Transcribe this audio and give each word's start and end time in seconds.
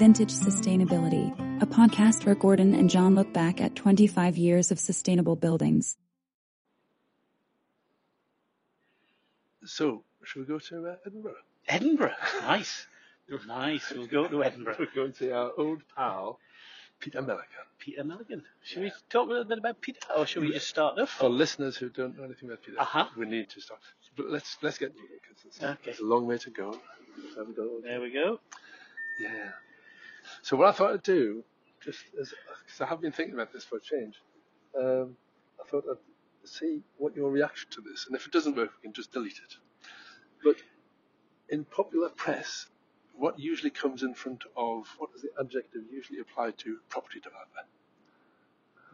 Vintage 0.00 0.32
Sustainability, 0.32 1.28
a 1.62 1.66
podcast 1.66 2.24
where 2.24 2.34
Gordon 2.34 2.74
and 2.74 2.88
John 2.88 3.14
look 3.14 3.34
back 3.34 3.60
at 3.60 3.76
25 3.76 4.38
years 4.38 4.70
of 4.70 4.78
sustainable 4.78 5.36
buildings. 5.36 5.98
So, 9.66 10.02
should 10.24 10.40
we 10.40 10.46
go 10.46 10.58
to 10.58 10.86
uh, 10.88 10.94
Edinburgh? 11.04 11.34
Edinburgh, 11.68 12.14
nice, 12.40 12.86
nice. 13.46 13.92
We'll 13.94 14.06
go 14.06 14.26
to 14.26 14.42
Edinburgh. 14.42 14.76
We're 14.78 14.86
going 14.94 15.12
to 15.12 15.18
see 15.18 15.30
our 15.32 15.52
old 15.58 15.82
pal, 15.94 16.38
Peter 16.98 17.20
Millican. 17.20 17.66
Peter 17.78 18.02
Millican. 18.02 18.40
Should 18.64 18.84
we 18.84 18.92
talk 19.10 19.26
a 19.28 19.32
little 19.32 19.44
bit 19.44 19.58
about 19.58 19.82
Peter, 19.82 20.00
or 20.16 20.24
should 20.24 20.42
we 20.44 20.52
just 20.52 20.68
start 20.68 20.98
off? 20.98 21.10
For 21.10 21.28
listeners 21.28 21.76
who 21.76 21.90
don't 21.90 22.16
know 22.16 22.24
anything 22.24 22.48
about 22.48 22.62
Peter, 22.64 22.80
Uh-huh. 22.80 23.04
we 23.18 23.26
need 23.26 23.50
to 23.50 23.60
start. 23.60 23.80
But 24.16 24.30
let's 24.30 24.56
let's 24.62 24.78
get 24.78 24.94
moving 24.94 25.18
because 25.20 25.44
it's, 25.44 25.62
Okay. 25.62 25.90
it's 25.90 26.00
a 26.00 26.04
long 26.04 26.26
way 26.26 26.38
to 26.38 26.48
go. 26.48 26.72
Have 27.36 27.48
we 27.48 27.52
got- 27.52 27.82
There 27.82 28.00
we 28.00 28.10
go. 28.10 28.40
Yeah. 29.20 29.50
So 30.42 30.56
what 30.56 30.68
I 30.68 30.72
thought 30.72 30.92
I'd 30.94 31.02
do, 31.02 31.44
just 31.84 32.00
as 32.20 32.32
because 32.64 32.80
I 32.80 32.86
have 32.86 33.00
been 33.00 33.12
thinking 33.12 33.34
about 33.34 33.52
this 33.52 33.64
for 33.64 33.76
a 33.76 33.80
change, 33.80 34.16
um, 34.78 35.16
I 35.64 35.68
thought 35.68 35.84
I'd 35.90 36.48
see 36.48 36.82
what 36.98 37.14
your 37.16 37.30
reaction 37.30 37.70
to 37.72 37.80
this, 37.80 38.06
and 38.06 38.16
if 38.16 38.26
it 38.26 38.32
doesn't 38.32 38.56
work, 38.56 38.70
we 38.78 38.82
can 38.88 38.92
just 38.92 39.12
delete 39.12 39.38
it. 39.38 39.56
But 40.44 40.56
in 41.48 41.64
popular 41.64 42.08
press, 42.08 42.66
what 43.14 43.38
usually 43.38 43.70
comes 43.70 44.02
in 44.02 44.14
front 44.14 44.44
of 44.56 44.86
what 44.98 45.10
is 45.14 45.22
the 45.22 45.30
adjective 45.38 45.82
usually 45.92 46.20
applied 46.20 46.56
to 46.58 46.78
property 46.88 47.20
developer? 47.20 47.66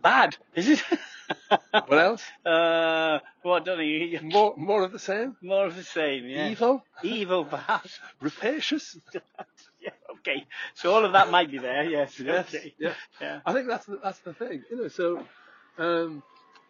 Bad, 0.02 0.36
is 0.54 0.68
it? 0.68 0.82
What 1.72 1.98
else? 1.98 2.22
uh, 2.44 3.18
what 3.42 3.64
don't 3.64 3.80
you? 3.84 4.20
More 4.22 4.54
more 4.56 4.84
of 4.84 4.92
the 4.92 4.98
same. 4.98 5.36
More 5.42 5.66
of 5.66 5.74
the 5.74 5.82
same, 5.82 6.26
yeah. 6.26 6.48
Evil, 6.50 6.84
Evil, 7.02 7.44
perhaps. 7.44 7.98
rapacious. 8.20 8.96
Okay. 10.26 10.44
So 10.74 10.92
all 10.92 11.04
of 11.04 11.12
that 11.12 11.30
might 11.30 11.50
be 11.50 11.58
there. 11.58 11.84
Yes. 11.84 12.18
Yes, 12.20 12.48
Okay. 12.54 12.74
yeah. 12.78 12.94
Yeah. 13.20 13.40
I 13.46 13.52
think 13.52 13.68
that's 13.68 13.86
the, 13.86 13.98
that's 14.02 14.18
the 14.20 14.34
thing, 14.34 14.62
you 14.70 14.76
know. 14.76 14.88
So, 14.88 15.24
um, 15.78 16.22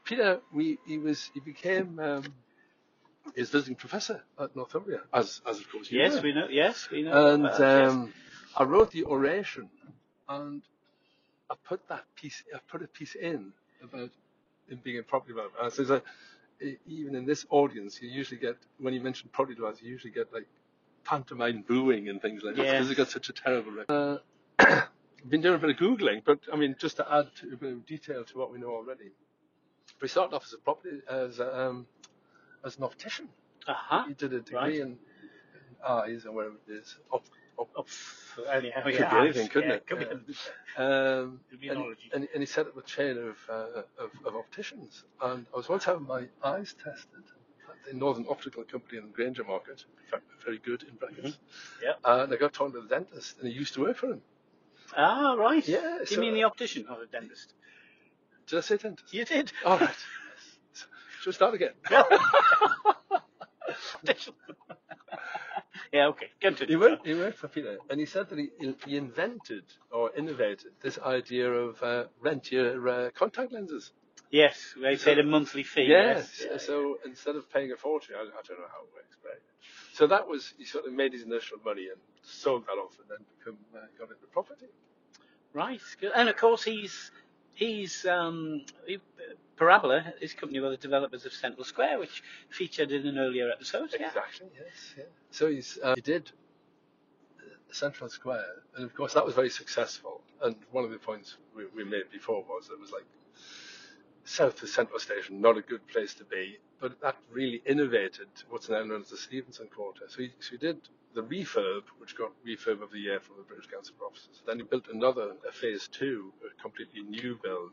Peter, 0.05 0.41
we 0.53 0.79
he 0.87 0.99
was 0.99 1.31
he 1.35 1.41
became 1.41 1.99
um, 1.99 2.35
his 3.35 3.51
visiting 3.51 3.77
professor 3.77 4.23
at 4.39 4.55
Northumbria, 4.57 5.01
as 5.13 5.41
as 5.49 5.59
of 5.61 5.71
course 5.71 5.91
you 5.91 5.99
Yes, 5.99 6.15
were. 6.17 6.23
we 6.23 6.33
know. 6.33 6.49
Yes, 6.51 6.89
we 6.91 7.03
know. 7.03 7.13
And 7.35 7.45
that, 7.45 7.61
yes. 7.61 7.91
um, 7.91 8.13
I 8.57 8.65
wrote 8.65 8.91
the 8.93 9.05
oration, 9.05 9.71
and 10.29 10.63
I 11.51 11.55
put 11.69 11.89
that 11.89 12.05
piece 12.17 12.43
I 12.55 12.59
put 12.71 12.83
a 12.83 12.89
piece 12.89 13.15
in 13.15 13.53
about 13.83 14.11
him 14.69 14.81
being 14.85 14.99
a 14.99 15.03
property 15.03 15.33
developer. 15.33 15.59
And 15.63 15.73
so 15.73 16.03
e- 16.63 16.77
even 16.87 17.15
in 17.15 17.27
this 17.27 17.47
audience, 17.51 18.01
you 18.03 18.09
usually 18.11 18.41
get 18.41 18.57
when 18.79 18.95
you 18.95 19.01
mention 19.01 19.31
property 19.33 19.55
developers, 19.55 19.83
you 19.83 19.91
usually 19.91 20.13
get 20.13 20.33
like 20.33 20.47
pantomime 21.07 21.65
booing 21.67 22.09
and 22.09 22.21
things 22.21 22.43
like 22.43 22.57
that 22.57 22.63
because 22.63 22.91
it 22.91 22.97
got 22.97 23.09
such 23.11 23.29
a 23.29 23.33
terrible. 23.33 23.73
Rep. 23.73 23.87
Uh, 23.89 24.19
I've 24.59 24.89
been 25.29 25.41
doing 25.41 25.55
a 25.55 25.59
bit 25.59 25.71
of 25.71 25.77
googling, 25.77 26.23
but 26.25 26.41
I 26.53 26.57
mean, 26.57 26.77
just 26.79 26.97
to 26.97 27.13
add 27.13 27.29
to, 27.41 27.53
a 27.53 27.57
bit 27.57 27.73
of 27.73 27.87
detail 27.87 28.25
to 28.25 28.39
what 28.39 28.53
we 28.53 28.59
know 28.59 28.71
already. 28.71 29.13
He 30.01 30.09
started 30.09 30.35
off 30.37 30.45
as 30.45 30.53
a 30.53 30.59
property 30.59 31.01
as 31.09 31.39
a, 31.39 31.59
um, 31.69 31.87
as 32.65 32.77
an 32.77 32.85
optician. 32.85 33.29
Uh-huh. 33.67 34.05
He 34.09 34.15
did 34.15 34.33
a 34.33 34.41
degree 34.41 34.57
Right. 34.59 34.75
in, 34.75 34.89
in 34.89 34.99
eyes 35.87 36.27
or 36.27 36.33
whatever 36.33 36.57
it 36.69 36.73
is. 36.73 36.97
Op, 37.11 37.25
op, 37.59 37.89
Oh, 38.39 38.43
anyhow, 38.45 38.83
Could 38.85 38.95
yeah, 38.95 39.11
be 39.11 39.17
anything, 39.17 39.49
couldn't 39.49 39.71
yeah, 39.71 39.77
it? 39.77 39.87
Could 39.87 40.01
Yeah. 40.01 40.15
be. 40.15 40.35
Um, 40.77 41.41
and, 41.53 41.63
analogy. 41.71 42.11
and, 42.13 42.29
and 42.35 42.43
he 42.43 42.47
set 42.47 42.67
up 42.67 42.77
a 42.77 42.83
chain 42.83 43.17
of, 43.17 43.37
uh, 43.49 43.83
of, 43.99 44.11
of 44.27 44.37
opticians. 44.37 45.05
And 45.23 45.47
I 45.55 45.57
was 45.57 45.67
once 45.69 45.85
having 45.85 46.07
my 46.07 46.29
eyes 46.45 46.75
tested 46.85 47.25
the 47.87 47.95
Northern 47.97 48.27
Optical 48.29 48.65
Company 48.65 48.99
in 48.99 49.11
Grainger 49.11 49.45
Market. 49.45 49.85
In 50.05 50.11
fact, 50.11 50.25
very 50.45 50.59
good 50.59 50.83
in 50.85 50.95
brackets. 50.97 51.39
Yeah. 51.83 51.93
And 52.05 52.33
I 52.33 52.37
got 52.37 52.53
talking 52.53 52.75
to 52.75 52.81
the 52.83 52.89
dentist, 52.89 53.39
and 53.41 53.49
he 53.49 53.55
used 53.55 53.75
to 53.75 53.81
work 53.83 53.97
for 53.97 54.07
him. 54.13 54.23
Ah, 54.97 55.35
right. 55.35 55.67
Yeah, 55.67 55.81
Do 55.81 55.99
you 56.01 56.07
so- 56.17 56.21
mean 56.21 56.35
the 56.35 56.45
optician 56.45 56.87
or 56.89 56.99
the 57.01 57.07
dentist? 57.07 57.55
Did 58.47 58.59
I 58.59 58.61
say 58.63 58.77
dentist? 58.77 59.13
You 59.13 59.25
did. 59.25 59.53
All 59.65 59.79
right. 59.79 59.95
Should 61.21 61.27
we 61.27 61.33
start 61.33 61.55
again? 61.55 61.73
Yeah. 65.93 66.07
Okay. 66.09 66.27
Continue. 66.41 66.73
He 66.73 66.77
worked, 66.77 67.07
he 67.07 67.15
worked 67.15 67.39
for 67.39 67.49
Peter, 67.49 67.79
and 67.91 68.01
he 68.01 68.07
said 68.07 68.29
that 68.29 68.39
he, 68.39 68.49
he 68.87 68.97
invented 68.97 69.65
or 69.91 70.11
innovated 70.17 70.73
this 70.83 70.99
idea 70.99 71.51
of 71.51 71.83
uh, 71.83 72.05
rent 72.21 72.51
your 72.51 72.89
uh, 72.89 73.11
contact 73.11 73.53
lenses. 73.53 73.93
Yes, 74.31 74.75
they 74.81 74.97
paid 74.97 75.19
a 75.19 75.23
monthly 75.23 75.63
fee. 75.63 75.85
Yes. 75.85 76.43
Yes. 76.45 76.67
So 76.67 76.99
instead 77.05 77.37
of 77.37 77.51
paying 77.53 77.73
a 77.73 77.77
fortune, 77.77 78.17
I, 78.17 78.23
I 78.23 78.43
don't 78.47 78.59
know 78.59 78.67
how 78.73 78.83
it 78.83 78.95
works, 78.95 79.17
but 79.23 79.41
so 79.93 80.07
that 80.09 80.27
was 80.29 80.53
he 80.59 80.65
sort 80.65 80.87
of 80.87 80.93
made 80.93 81.13
his 81.13 81.23
initial 81.23 81.59
money 81.65 81.89
and 81.89 82.01
sold 82.23 82.67
that 82.67 82.73
off, 82.73 82.99
and 83.01 83.09
then 83.09 83.27
become 83.39 83.59
uh, 83.75 83.87
got 83.99 84.11
into 84.11 84.27
property. 84.33 84.67
Right. 85.53 85.81
And 86.15 86.29
of 86.29 86.37
course, 86.37 86.65
he's 86.65 87.11
he's 87.55 88.05
um, 88.05 88.65
he, 88.87 88.99
Parabola, 89.57 90.13
his 90.21 90.35
company 90.35 90.61
were 90.61 90.71
the 90.71 90.77
developers 90.77 91.25
of 91.25 91.33
Central 91.33 91.65
Square, 91.65 92.01
which 92.01 92.23
featured 92.51 92.93
in 92.93 93.07
an 93.07 93.19
earlier 93.19 93.51
episode. 93.51 93.91
Yeah. 93.99 94.09
Exactly. 94.09 94.49
Yes. 94.55 94.95
Yeah. 94.99 95.05
So 95.31 95.51
he's 95.51 95.79
uh, 95.83 95.95
he 95.95 96.01
did 96.01 96.31
uh, 97.39 97.73
Central 97.73 98.11
Square, 98.11 98.65
and 98.77 98.85
of 98.85 98.95
course 98.95 99.15
that 99.15 99.25
was 99.25 99.35
very 99.35 99.51
successful. 99.51 100.21
And 100.43 100.57
one 100.73 100.85
of 100.85 100.91
the 100.91 100.99
points 100.99 101.37
we, 101.55 101.65
we 101.75 101.85
made 101.85 102.11
before 102.13 102.43
was 102.43 102.69
it 102.71 102.79
was 102.79 102.91
like 102.91 103.05
south 104.27 104.63
of 104.63 104.69
Central 104.69 104.99
Station, 104.99 105.41
not 105.41 105.57
a 105.57 105.63
good 105.63 105.87
place 105.87 106.13
to 106.15 106.25
be, 106.25 106.59
but 106.81 107.01
that 107.01 107.17
really 107.31 107.63
innovated 107.65 108.29
what's 108.51 108.69
now 108.69 108.83
known 108.83 109.01
as 109.01 109.11
the 109.11 109.17
Stephenson 109.17 109.69
Quarter. 109.75 110.05
So 110.09 110.19
he, 110.19 110.31
so 110.41 110.51
he 110.51 110.57
did 110.59 110.79
the 111.15 111.23
refurb, 111.23 111.83
which 111.99 112.17
got 112.17 112.33
refurb 112.47 112.83
of 112.83 112.91
the 112.91 112.99
year 112.99 113.21
from 113.21 113.37
the 113.39 113.45
British 113.45 113.71
Council 113.71 113.95
for 113.99 114.07
Offices. 114.07 114.43
Then 114.47 114.59
he 114.59 114.65
built 114.65 114.89
another, 114.93 115.33
a 115.49 115.53
phase 115.53 115.89
two, 115.89 116.33
a 116.45 116.61
completely 116.61 117.03
new 117.03 117.39
build, 117.43 117.73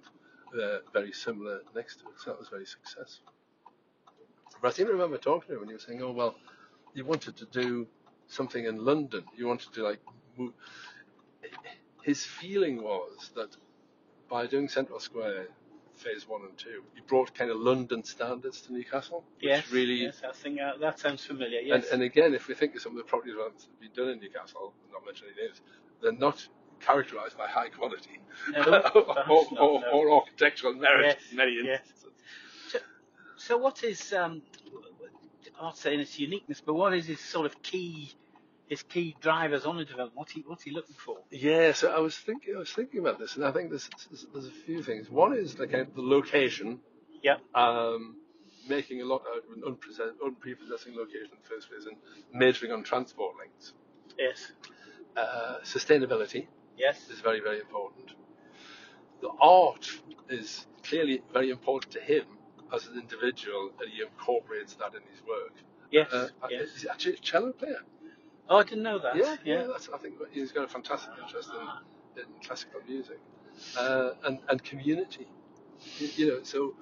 uh, 0.53 0.77
very 0.93 1.11
similar 1.11 1.61
next 1.75 1.97
to 1.97 2.05
it. 2.05 2.19
So 2.23 2.31
that 2.31 2.39
was 2.39 2.49
very 2.49 2.65
successful. 2.65 3.33
But 4.61 4.67
I 4.69 4.71
seem 4.71 4.85
to 4.85 4.93
remember 4.93 5.17
talking 5.17 5.49
to 5.49 5.55
him 5.55 5.61
and 5.61 5.69
he 5.69 5.73
was 5.73 5.83
saying, 5.83 6.01
oh, 6.03 6.11
well, 6.11 6.35
you 6.93 7.03
wanted 7.03 7.35
to 7.37 7.45
do 7.45 7.87
something 8.27 8.63
in 8.63 8.85
London. 8.85 9.23
You 9.35 9.47
wanted 9.47 9.73
to 9.73 9.83
like 9.83 9.99
move. 10.37 10.53
His 12.03 12.23
feeling 12.23 12.81
was 12.81 13.31
that 13.35 13.57
by 14.29 14.45
doing 14.45 14.69
Central 14.69 14.99
Square 14.99 15.47
phase 16.03 16.27
one 16.27 16.41
and 16.43 16.57
two, 16.57 16.83
You 16.95 17.01
brought 17.07 17.33
kind 17.33 17.49
of 17.49 17.57
London 17.57 18.03
standards 18.03 18.61
to 18.63 18.73
Newcastle. 18.73 19.23
Yes. 19.39 19.71
really. 19.71 19.95
Yes. 20.03 20.21
I 20.27 20.33
think 20.33 20.59
uh, 20.59 20.73
that 20.79 20.99
sounds 20.99 21.23
familiar. 21.25 21.59
And, 21.59 21.67
Yes. 21.67 21.91
and 21.91 22.01
again, 22.03 22.33
if 22.33 22.47
we 22.47 22.53
think 22.55 22.75
of 22.75 22.81
some 22.81 22.91
of 22.93 22.97
the 22.97 23.03
property 23.03 23.31
developments 23.31 23.65
that 23.65 23.71
have 23.71 23.79
been 23.95 24.05
done 24.05 24.13
in 24.13 24.19
Newcastle, 24.19 24.73
not 24.91 25.05
mentioning 25.05 25.33
names, 25.41 25.61
they're 26.01 26.11
not 26.11 26.45
characterised 26.79 27.37
by 27.37 27.47
high 27.47 27.69
quality 27.69 28.19
No, 28.51 28.59
or, 28.63 28.71
not, 28.71 28.95
or, 28.95 29.81
no. 29.81 29.83
or 29.93 30.11
architectural 30.19 30.73
merit 30.73 31.05
Yes, 31.05 31.31
in 31.31 31.37
many 31.37 31.51
yes. 31.63 31.81
So, 32.67 32.79
so 33.37 33.57
what 33.57 33.83
is 33.85 34.11
um, 34.11 34.41
I'm 35.57 35.65
not 35.65 35.77
saying 35.77 36.01
it's 36.01 36.19
uniqueness, 36.19 36.61
but 36.65 36.73
what 36.73 36.93
is 36.93 37.05
his 37.05 37.19
sort 37.21 37.45
of 37.45 37.61
key, 37.61 38.11
his 38.67 38.83
key 38.83 39.15
drivers 39.21 39.65
on 39.65 39.77
a 39.79 39.85
development? 39.85 40.15
What's 40.17 40.31
he 40.31 40.43
what's 40.45 40.63
he 40.63 40.71
looking 40.71 40.95
for? 40.95 41.17
Yeah, 41.31 41.73
so 41.73 41.91
I 41.91 41.99
was 41.99 42.17
thinking, 42.17 42.55
I 42.55 42.59
was 42.59 42.71
thinking 42.71 42.99
about 42.99 43.19
this, 43.19 43.35
and 43.35 43.45
I 43.45 43.51
think 43.51 43.69
there's 43.69 43.89
there's, 44.09 44.25
there's 44.33 44.47
a 44.47 44.51
few 44.65 44.83
things. 44.83 45.09
One 45.09 45.33
is 45.33 45.57
like 45.59 45.71
the 45.71 45.87
location, 46.01 46.79
Yeah. 47.21 47.37
um, 47.53 48.17
making 48.67 49.01
a 49.01 49.05
lot 49.05 49.23
out 49.29 49.43
of 49.43 49.57
an 49.57 49.63
unprepossessing 50.25 50.95
location 50.95 51.29
in 51.31 51.37
the 51.41 51.49
first 51.49 51.69
place, 51.69 51.85
and 51.85 51.97
majoring 52.33 52.71
on 52.71 52.83
transport 52.83 53.35
links. 53.37 53.73
Yes. 54.17 54.51
Uh, 55.15 55.59
sustainability 55.63 56.47
Yes. 56.77 57.09
is 57.09 57.19
very 57.19 57.39
very 57.39 57.59
important. 57.59 58.11
The 59.21 59.29
art 59.39 59.87
is 60.29 60.65
clearly 60.83 61.21
very 61.31 61.49
important 61.49 61.93
to 61.93 62.01
him 62.01 62.25
as 62.73 62.87
an 62.87 62.97
individual, 62.99 63.71
and 63.79 63.89
he 63.91 64.01
incorporates 64.01 64.73
that 64.75 64.93
in 64.95 65.01
his 65.11 65.21
work. 65.27 65.53
Yes. 65.91 66.11
Uh, 66.11 66.27
yes. 66.49 66.69
He's 66.73 66.85
actually 66.87 67.13
a 67.13 67.17
cello 67.17 67.51
player. 67.53 67.81
Oh, 68.49 68.57
I 68.57 68.63
didn't 68.63 68.83
know 68.83 68.99
that. 68.99 69.15
Yeah, 69.15 69.35
yeah. 69.43 69.61
yeah. 69.61 69.67
that's, 69.67 69.89
I 69.93 69.97
think 69.97 70.15
he's 70.31 70.51
got 70.51 70.65
a 70.65 70.67
fantastic 70.67 71.11
interest 71.21 71.49
in, 72.17 72.21
in 72.23 72.29
classical 72.43 72.81
music 72.87 73.19
uh, 73.77 74.11
and 74.25 74.39
and 74.49 74.63
community. 74.63 75.27
You, 75.99 76.09
you 76.15 76.27
know, 76.27 76.43
so 76.43 76.75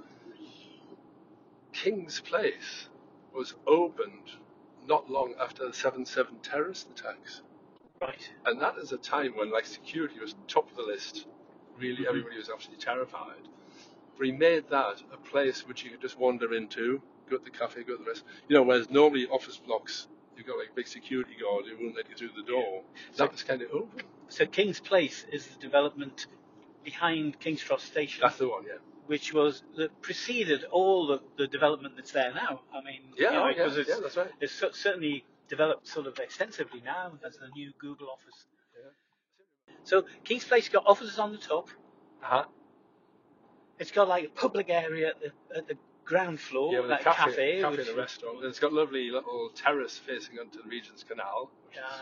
King's 1.73 2.19
Place 2.21 2.87
was 3.33 3.55
opened 3.67 4.31
not 4.87 5.09
long 5.09 5.35
after 5.39 5.67
the 5.67 5.73
seven 5.73 6.05
seven 6.05 6.37
terrorist 6.41 6.89
attacks, 6.89 7.41
Right. 8.01 8.31
and 8.45 8.59
that 8.61 8.77
is 8.77 8.91
a 8.91 8.97
time 8.97 9.33
when 9.37 9.51
like 9.51 9.65
security 9.65 10.19
was 10.19 10.35
top 10.47 10.69
of 10.71 10.75
the 10.75 10.83
list. 10.83 11.27
Really, 11.77 12.03
Mhm. 12.03 12.09
everybody 12.09 12.37
was 12.37 12.49
absolutely 12.49 12.83
terrified. 12.83 13.47
But 14.17 14.25
he 14.25 14.31
made 14.31 14.67
that 14.69 15.01
a 15.11 15.17
place 15.17 15.67
which 15.67 15.83
you 15.83 15.91
could 15.91 16.01
just 16.01 16.17
wander 16.17 16.53
into, 16.53 17.01
go 17.29 17.37
to 17.37 17.43
the 17.43 17.49
cafe, 17.49 17.83
go 17.83 17.97
to 17.97 18.03
the 18.03 18.09
rest. 18.09 18.23
You 18.47 18.55
know, 18.55 18.63
whereas 18.63 18.89
normally 18.89 19.27
office 19.27 19.57
blocks, 19.57 20.07
you've 20.37 20.47
got 20.47 20.57
like 20.57 20.73
big 20.75 20.87
security 20.87 21.33
guards 21.41 21.67
who 21.67 21.83
won't 21.83 21.95
let 21.95 22.09
you 22.09 22.15
through 22.15 22.31
the 22.35 22.43
door. 22.49 22.83
So- 23.11 23.23
That 23.25 23.31
was 23.31 23.43
kind 23.43 23.61
of 23.61 23.69
open. 23.71 24.05
So 24.29 24.45
King's 24.45 24.79
Place 24.79 25.25
is 25.31 25.45
the 25.47 25.59
development 25.59 26.25
behind 26.83 27.39
King's 27.39 27.61
Cross 27.63 27.83
Station, 27.83 28.21
That's 28.23 28.37
the 28.37 28.47
one, 28.47 28.63
yeah. 28.65 28.77
which 29.07 29.33
was 29.33 29.61
that 29.75 30.01
preceded 30.01 30.63
all 30.71 31.05
the, 31.07 31.19
the 31.37 31.47
development 31.47 31.95
that's 31.97 32.11
there 32.13 32.33
now. 32.33 32.61
I 32.73 32.81
mean, 32.81 33.01
Yeah, 33.17 33.29
you 33.31 33.35
know, 33.35 33.47
yeah, 33.47 33.53
because 33.53 33.77
it's, 33.77 33.89
yeah, 33.89 33.95
that's 34.01 34.17
right. 34.17 34.31
it's 34.39 34.53
cer- 34.53 34.71
certainly 34.73 35.25
developed 35.49 35.85
sort 35.87 36.07
of 36.07 36.17
extensively 36.17 36.81
now 36.83 37.11
as 37.27 37.35
the 37.37 37.49
new 37.53 37.71
Google 37.77 38.07
office. 38.09 38.45
Yeah. 38.73 39.73
So 39.83 40.05
King's 40.23 40.45
Place 40.45 40.69
got 40.69 40.85
offices 40.87 41.19
on 41.19 41.33
the 41.33 41.37
top. 41.37 41.67
Uh-huh. 42.23 42.45
It's 43.79 43.91
got 43.91 44.07
like 44.07 44.25
a 44.25 44.29
public 44.29 44.69
area 44.69 45.09
at 45.09 45.19
the, 45.19 45.57
at 45.57 45.67
the 45.67 45.75
ground 46.05 46.39
floor, 46.39 46.73
Yeah, 46.73 46.79
like 46.81 47.03
cafe, 47.03 47.15
cafe, 47.15 47.61
cafe 47.61 47.81
and 47.81 47.89
a 47.89 47.95
restaurant. 47.95 48.37
And 48.39 48.45
it's 48.47 48.59
got 48.59 48.73
lovely 48.73 49.09
little 49.11 49.49
terrace 49.55 49.97
facing 49.97 50.39
onto 50.39 50.61
the 50.61 50.67
Regent's 50.69 51.03
Canal. 51.03 51.51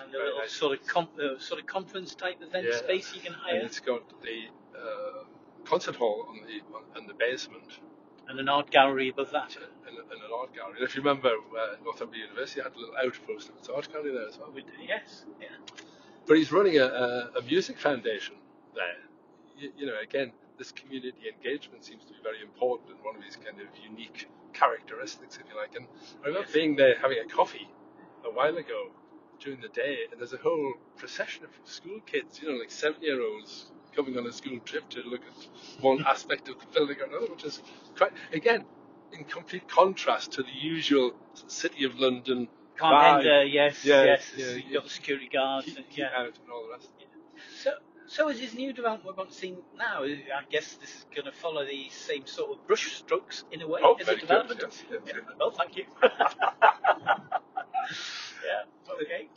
and 0.03 0.13
a 0.13 0.17
little 0.17 0.39
nice. 0.39 0.51
sort 0.51 0.79
of 0.79 0.87
com- 0.87 1.09
uh, 1.21 1.37
sort 1.39 1.59
of 1.59 1.67
conference 1.67 2.15
type 2.15 2.37
event 2.41 2.67
Yeah. 2.69 2.77
space 2.77 3.13
you 3.13 3.21
can 3.21 3.33
hire. 3.33 3.55
And 3.55 3.65
it's 3.65 3.79
got 3.79 4.01
the 4.21 4.45
uh, 4.77 5.23
concert 5.65 5.95
hall 5.95 6.25
on 6.29 6.37
the 6.47 6.61
on, 6.75 6.83
on 6.97 7.07
the 7.07 7.13
basement 7.13 7.79
and 8.27 8.39
an 8.39 8.49
art 8.49 8.69
gallery 8.71 9.09
above 9.09 9.31
that. 9.31 9.55
and, 9.55 9.97
and 9.97 10.21
an 10.23 10.31
art 10.33 10.53
gallery. 10.55 10.75
And 10.79 10.83
if 10.87 10.95
you 10.95 11.01
remember, 11.01 11.29
uh, 11.29 11.75
Northumbria 11.83 12.23
University 12.23 12.61
had 12.61 12.73
a 12.73 12.79
little 12.79 12.95
outpost 13.03 13.49
of 13.49 13.55
its 13.57 13.69
art 13.69 13.91
gallery 13.91 14.11
there 14.13 14.27
as 14.27 14.37
well. 14.37 14.51
With, 14.53 14.65
yes, 14.87 15.25
yeah. 15.41 15.47
But 16.27 16.37
he's 16.37 16.51
running 16.51 16.77
a, 16.77 16.85
a, 16.85 17.31
a 17.39 17.41
music 17.41 17.77
foundation 17.79 18.35
there. 18.75 18.97
You, 19.57 19.71
you 19.77 19.85
know, 19.87 19.99
again, 20.01 20.31
this 20.59 20.71
community 20.73 21.23
engagement 21.33 21.83
seems 21.85 22.03
to 22.03 22.11
be 22.13 22.19
very 22.21 22.41
important 22.41 22.89
and 22.91 22.99
one 23.03 23.15
of 23.15 23.21
these 23.23 23.37
kind 23.37 23.59
of 23.59 23.67
unique 23.81 24.27
characteristics, 24.53 25.37
if 25.37 25.43
you 25.49 25.55
like. 25.59 25.73
And 25.75 25.87
I 26.21 26.27
remember 26.27 26.45
Yes. 26.47 26.53
being 26.53 26.75
there 26.75 26.95
having 26.99 27.17
a 27.19 27.25
coffee 27.27 27.67
a 28.25 28.29
while 28.29 28.55
ago 28.57 28.91
during 29.39 29.61
the 29.61 29.69
day, 29.69 29.99
and 30.11 30.19
there's 30.19 30.33
a 30.33 30.37
whole 30.37 30.73
procession 30.97 31.45
of 31.45 31.51
school 31.63 32.01
kids, 32.05 32.41
you 32.41 32.49
know, 32.51 32.57
like 32.59 32.69
seven 32.71 33.01
year 33.01 33.21
olds 33.21 33.71
coming 33.95 34.17
on 34.17 34.27
a 34.27 34.33
school 34.33 34.59
trip 34.59 34.87
to 34.89 35.01
look 35.03 35.21
at 35.21 35.81
one 35.81 36.03
aspect 36.13 36.49
of 36.49 36.59
the 36.59 36.65
building 36.73 36.97
or 37.01 37.05
another, 37.05 37.27
which 37.31 37.45
is 37.45 37.61
quite, 37.97 38.11
again, 38.33 38.65
in 39.13 39.23
complete 39.23 39.67
contrast 39.67 40.33
to 40.33 40.43
the 40.43 40.51
usual 40.61 41.13
City 41.47 41.85
of 41.85 41.99
London 41.99 42.47
Can't 42.77 43.17
enter, 43.25 43.43
yes, 43.45 43.83
Yeah, 43.85 44.03
yes. 44.03 44.31
yeah, 44.37 44.45
You've 44.53 44.73
got 44.73 44.83
the 44.83 44.89
security 44.89 45.29
guards. 45.31 45.65
keep, 45.67 45.77
and, 45.77 45.85
yeah. 45.95 46.09
out 46.15 46.27
and 46.27 46.51
all 46.51 46.63
the 46.67 46.73
rest. 46.73 46.89
So, 46.99 47.05
so 48.09 48.29
is 48.29 48.39
his 48.39 48.53
new 48.55 48.73
development 48.73 49.05
we're 49.05 49.13
going 49.13 49.29
to 49.29 49.33
see 49.33 49.55
now? 49.77 50.03
I 50.03 50.43
guess 50.49 50.73
this 50.75 50.89
is 50.89 51.05
going 51.15 51.25
to 51.25 51.31
follow 51.31 51.63
the 51.65 51.89
same 51.89 52.25
sort 52.25 52.51
of 52.51 52.67
brush 52.67 52.93
strokes 52.97 53.43
in 53.51 53.61
a 53.61 53.67
way 53.67 53.79
Oh, 53.83 53.95
as 53.99 54.07
a 54.07 54.11
good, 54.15 54.21
development. 54.21 54.59
yes, 54.63 54.83
yes, 54.91 55.01
Yeah. 55.05 55.13
Well, 55.39 55.51
thank 55.51 55.77
you. 55.77 55.85
yeah. 56.03 56.09
Okay. 59.01 59.29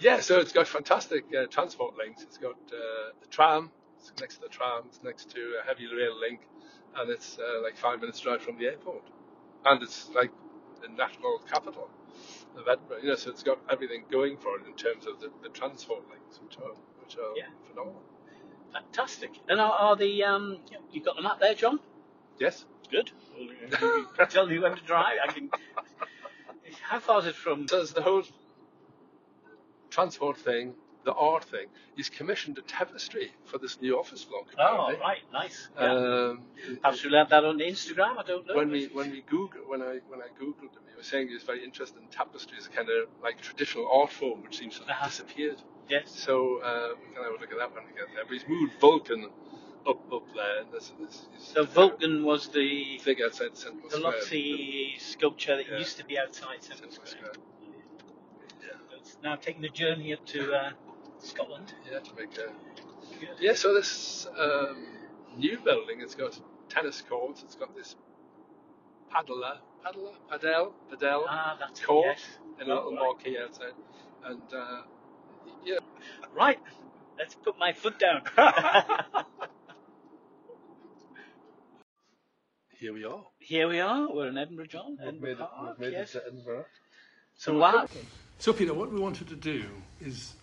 Yeah, 0.00 0.20
so 0.20 0.38
it's 0.40 0.52
got 0.52 0.66
fantastic 0.68 1.24
uh, 1.36 1.46
transport 1.46 1.96
links. 1.96 2.22
It's 2.22 2.38
got 2.38 2.52
uh, 2.52 3.12
the 3.20 3.26
tram, 3.30 3.70
it's 3.98 4.12
next 4.20 4.36
to 4.36 4.42
the 4.42 4.48
tram, 4.48 4.82
it's 4.86 5.02
next 5.02 5.30
to 5.30 5.40
a 5.62 5.66
heavy 5.66 5.86
rail 5.86 6.18
link, 6.20 6.40
and 6.96 7.10
it's 7.10 7.38
uh, 7.38 7.62
like 7.62 7.76
five 7.76 8.00
minutes 8.00 8.20
drive 8.20 8.42
from 8.42 8.58
the 8.58 8.66
airport. 8.66 9.02
And 9.64 9.82
it's 9.82 10.08
like 10.14 10.30
the 10.82 10.88
national 10.88 11.40
capital 11.50 11.88
of 12.56 12.68
Edinburgh, 12.68 12.98
you 13.02 13.08
know, 13.08 13.16
so 13.16 13.30
it's 13.30 13.42
got 13.42 13.58
everything 13.70 14.04
going 14.10 14.36
for 14.36 14.56
it 14.58 14.66
in 14.66 14.74
terms 14.74 15.06
of 15.06 15.20
the, 15.20 15.30
the 15.42 15.48
transport 15.48 16.02
links, 16.10 16.40
which 16.42 16.56
are, 16.58 16.74
which 17.02 17.16
are 17.16 17.36
Yeah. 17.36 17.48
phenomenal. 17.68 18.02
Fantastic. 18.72 19.30
And 19.48 19.60
are, 19.60 19.72
are 19.72 19.96
the 19.96 20.24
um? 20.24 20.58
You've 20.92 21.04
got 21.04 21.16
them 21.16 21.26
up 21.26 21.40
there, 21.40 21.54
John. 21.54 21.80
Yes? 22.38 22.64
Good. 22.90 23.10
You 23.36 24.06
tell 24.30 24.46
me 24.46 24.58
when 24.58 24.76
to 24.76 24.82
drive. 24.82 25.16
I 25.26 25.32
can. 25.32 25.50
How 26.82 26.98
far 27.00 27.20
is 27.20 27.26
it 27.26 27.34
from? 27.34 27.66
So 27.68 27.84
the 27.84 28.02
whole 28.02 28.22
transport 29.90 30.36
thing, 30.38 30.74
the 31.04 31.12
art 31.14 31.44
thing. 31.44 31.66
He's 31.96 32.08
commissioned 32.08 32.58
a 32.58 32.62
tapestry 32.62 33.32
for 33.44 33.58
this 33.58 33.80
new 33.80 33.98
office 33.98 34.24
block. 34.24 34.46
Oh, 34.58 34.62
apparently. 34.62 35.00
right, 35.00 35.18
nice. 35.32 35.68
Yeah. 35.76 35.92
Um, 35.92 36.42
Perhaps 36.82 37.04
we'll 37.04 37.18
have 37.18 37.30
that 37.30 37.44
on 37.44 37.58
Instagram. 37.58 38.18
I 38.18 38.22
don't 38.22 38.46
know. 38.46 38.54
when 38.54 38.70
we 38.70 38.86
when 38.88 39.10
we 39.10 39.22
Google 39.22 39.60
when 39.66 39.82
I 39.82 39.98
when 40.08 40.20
I 40.20 40.28
googled 40.40 40.72
him, 40.74 40.82
he 40.90 40.96
was 40.96 41.06
saying 41.06 41.28
he 41.28 41.34
was 41.34 41.42
very 41.42 41.64
interested 41.64 42.00
in 42.00 42.08
tapestry 42.08 42.56
as 42.58 42.66
a 42.66 42.70
kind 42.70 42.88
of 42.88 43.08
like 43.22 43.40
traditional 43.40 43.88
art 43.92 44.10
form, 44.10 44.42
which 44.42 44.58
seems 44.58 44.74
to 44.78 44.80
have 44.84 44.90
Uh-huh. 44.90 45.06
disappeared. 45.08 45.60
Yes. 45.88 46.10
So 46.10 46.58
uh, 46.62 46.94
we 47.00 47.14
can 47.14 47.22
have 47.24 47.32
a 47.32 47.40
look 47.40 47.52
at 47.52 47.58
that 47.58 47.70
one 47.72 47.84
again. 47.84 48.06
But 48.16 48.32
he's 48.32 48.46
moved 48.48 48.74
Vulcan 48.80 49.30
up 49.86 50.12
up 50.12 50.22
there. 50.34 50.60
And 50.62 50.72
this, 50.72 50.92
this, 51.00 51.26
So 51.38 51.64
Vulcan 51.64 52.24
was 52.24 52.48
the 52.48 52.98
thing 52.98 53.16
outside 53.24 53.56
Central 53.56 53.90
Square 53.90 54.12
the 54.12 54.26
Square. 54.26 54.98
Sculpture 54.98 55.56
that 55.56 55.66
Yeah. 55.70 55.78
used 55.78 55.96
to 55.98 56.04
be 56.04 56.18
outside 56.18 56.62
Central 56.62 56.90
Central 56.90 57.06
Square. 57.06 57.32
Square. 57.34 57.44
Yeah, 58.90 58.96
It's 58.98 59.16
now 59.22 59.36
taking 59.36 59.62
the 59.62 59.68
journey 59.68 60.12
up 60.12 60.24
to 60.26 60.52
uh, 60.52 60.70
Scotland. 61.18 61.72
yeah, 61.90 62.00
to 62.00 62.14
make 62.14 62.32
a 62.38 62.52
Good. 63.20 63.28
yeah. 63.40 63.54
So 63.54 63.74
this 63.74 64.26
um, 64.38 64.86
new 65.36 65.58
building, 65.64 66.00
it's 66.00 66.14
got 66.14 66.38
tennis 66.68 67.02
courts. 67.08 67.42
It's 67.42 67.54
got 67.54 67.74
this 67.74 67.96
paddler, 69.10 69.58
paddler, 69.82 70.12
padel, 70.30 70.72
padel 70.92 71.24
Ah, 71.28 71.56
it, 71.70 71.82
court 71.82 72.06
yes. 72.06 72.20
and 72.60 72.70
a 72.70 72.74
little 72.74 72.92
marquee 72.92 73.38
outside. 73.42 73.72
And 74.24 74.42
uh, 74.52 74.82
yeah, 75.64 75.78
Right, 76.34 76.58
let's 77.18 77.34
put 77.34 77.58
my 77.58 77.72
foot 77.72 77.98
down. 77.98 78.22
here 82.78 82.92
we 82.92 83.04
are. 83.04 83.24
Here 83.38 83.66
we 83.68 83.80
are. 83.80 84.08
We're 84.12 84.28
in 84.28 84.38
Edinburgh, 84.38 84.66
John. 84.66 84.96
We've 84.98 85.08
Edinburgh 85.08 85.30
made 85.30 85.40
it, 85.40 85.50
Park, 85.50 85.78
we've 85.78 85.88
made 85.90 85.96
yes. 85.98 86.14
it 86.14 86.20
to 86.20 86.26
Edinburgh. 86.28 86.66
So 87.36 87.58
wow. 87.58 87.88
So, 88.38 88.52
Peter, 88.52 88.72
what 88.72 88.92
we 88.92 89.00
wanted 89.00 89.26
to 89.28 89.36
do 89.36 89.64
is 90.00 90.34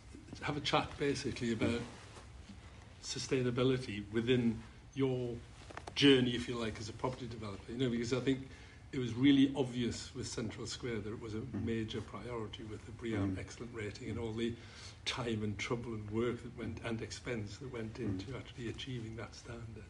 have 0.42 0.57
a 0.57 0.62
chat 0.62 0.90
basically 0.98 1.54
about 1.54 1.80
sustainability 3.04 4.04
within 4.12 4.62
your 4.96 5.36
journey, 5.96 6.31
if 6.31 6.50
you 6.50 6.56
like, 6.56 6.78
as 6.80 6.90
a 6.90 6.94
property 6.94 7.28
developer. 7.28 7.72
You 7.72 7.78
know, 7.78 7.90
because 7.90 8.12
I 8.12 8.19
think 8.19 8.50
it 8.95 9.00
was 9.00 9.13
really 9.13 9.51
obvious 9.57 10.09
with 10.15 10.25
Central 10.25 10.65
Square 10.65 11.00
that 11.00 11.12
it 11.12 11.21
was 11.21 11.33
a 11.33 11.39
mm-hmm. 11.39 11.65
major 11.65 12.00
priority 12.00 12.63
with 12.63 12.83
the 12.86 12.92
BREEAM 12.94 13.31
mm-hmm. 13.31 13.39
excellent 13.39 13.71
rating 13.75 14.09
and 14.09 14.18
all 14.18 14.31
the 14.31 14.53
time 15.03 15.44
and 15.44 15.57
trouble 15.59 15.94
and 15.94 16.09
work 16.12 16.42
that 16.42 16.57
went 16.57 16.80
and 16.86 17.01
expense 17.01 17.57
that 17.57 17.74
went 17.74 17.94
mm-hmm. 17.95 18.06
into 18.06 18.38
actually 18.38 18.69
achieving 18.69 19.18
that 19.18 19.36
standard. 19.36 19.83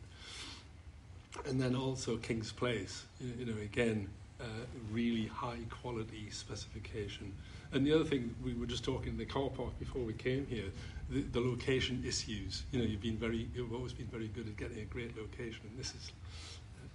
And 1.45 1.61
then 1.61 1.75
also 1.75 2.17
King's 2.17 2.51
Place, 2.51 3.05
you 3.19 3.31
you 3.37 3.45
know, 3.45 3.61
again, 3.61 4.07
uh, 4.41 4.45
really 4.91 5.27
high 5.27 5.59
quality 5.69 6.27
specification. 6.31 7.31
And 7.73 7.85
the 7.85 7.93
other 7.93 8.05
thing, 8.05 8.33
we 8.43 8.53
were 8.53 8.65
just 8.65 8.83
talking 8.83 9.09
in 9.09 9.17
the 9.17 9.25
car 9.25 9.49
park 9.49 9.77
before 9.77 10.01
we 10.01 10.13
came 10.13 10.47
here, 10.47 10.71
the, 11.11 11.21
the 11.21 11.39
location 11.39 12.03
issues. 12.07 12.63
You 12.71 12.79
know, 12.79 12.85
you've 12.85 13.01
been 13.01 13.17
very, 13.17 13.47
you've 13.53 13.73
always 13.73 13.93
been 13.93 14.07
very 14.07 14.29
good 14.29 14.47
at 14.47 14.57
getting 14.57 14.79
a 14.79 14.85
great 14.85 15.15
location, 15.15 15.61
and 15.69 15.77
this 15.77 15.93
is 15.93 16.11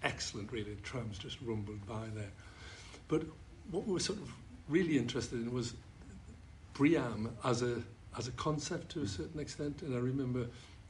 excellent, 0.02 0.50
really. 0.52 0.75
The 0.75 0.81
trams 0.82 1.19
just 1.19 1.38
rumbled 1.43 1.87
by 1.87 2.06
there. 2.14 2.31
But 3.08 3.23
what 3.70 3.87
we 3.87 3.93
were 3.93 4.00
sort 4.00 4.19
of 4.19 4.32
really 4.69 4.99
interested 4.99 5.40
in 5.40 5.52
was 5.52 5.75
BREEAM 6.75 7.30
as 7.45 7.62
a 7.62 7.83
as 8.19 8.26
a 8.26 8.33
concept 8.33 8.90
to 8.92 9.02
a 9.02 9.07
certain 9.09 9.40
extent. 9.40 9.83
And 9.83 9.95
I 9.95 9.99
remember, 9.99 10.47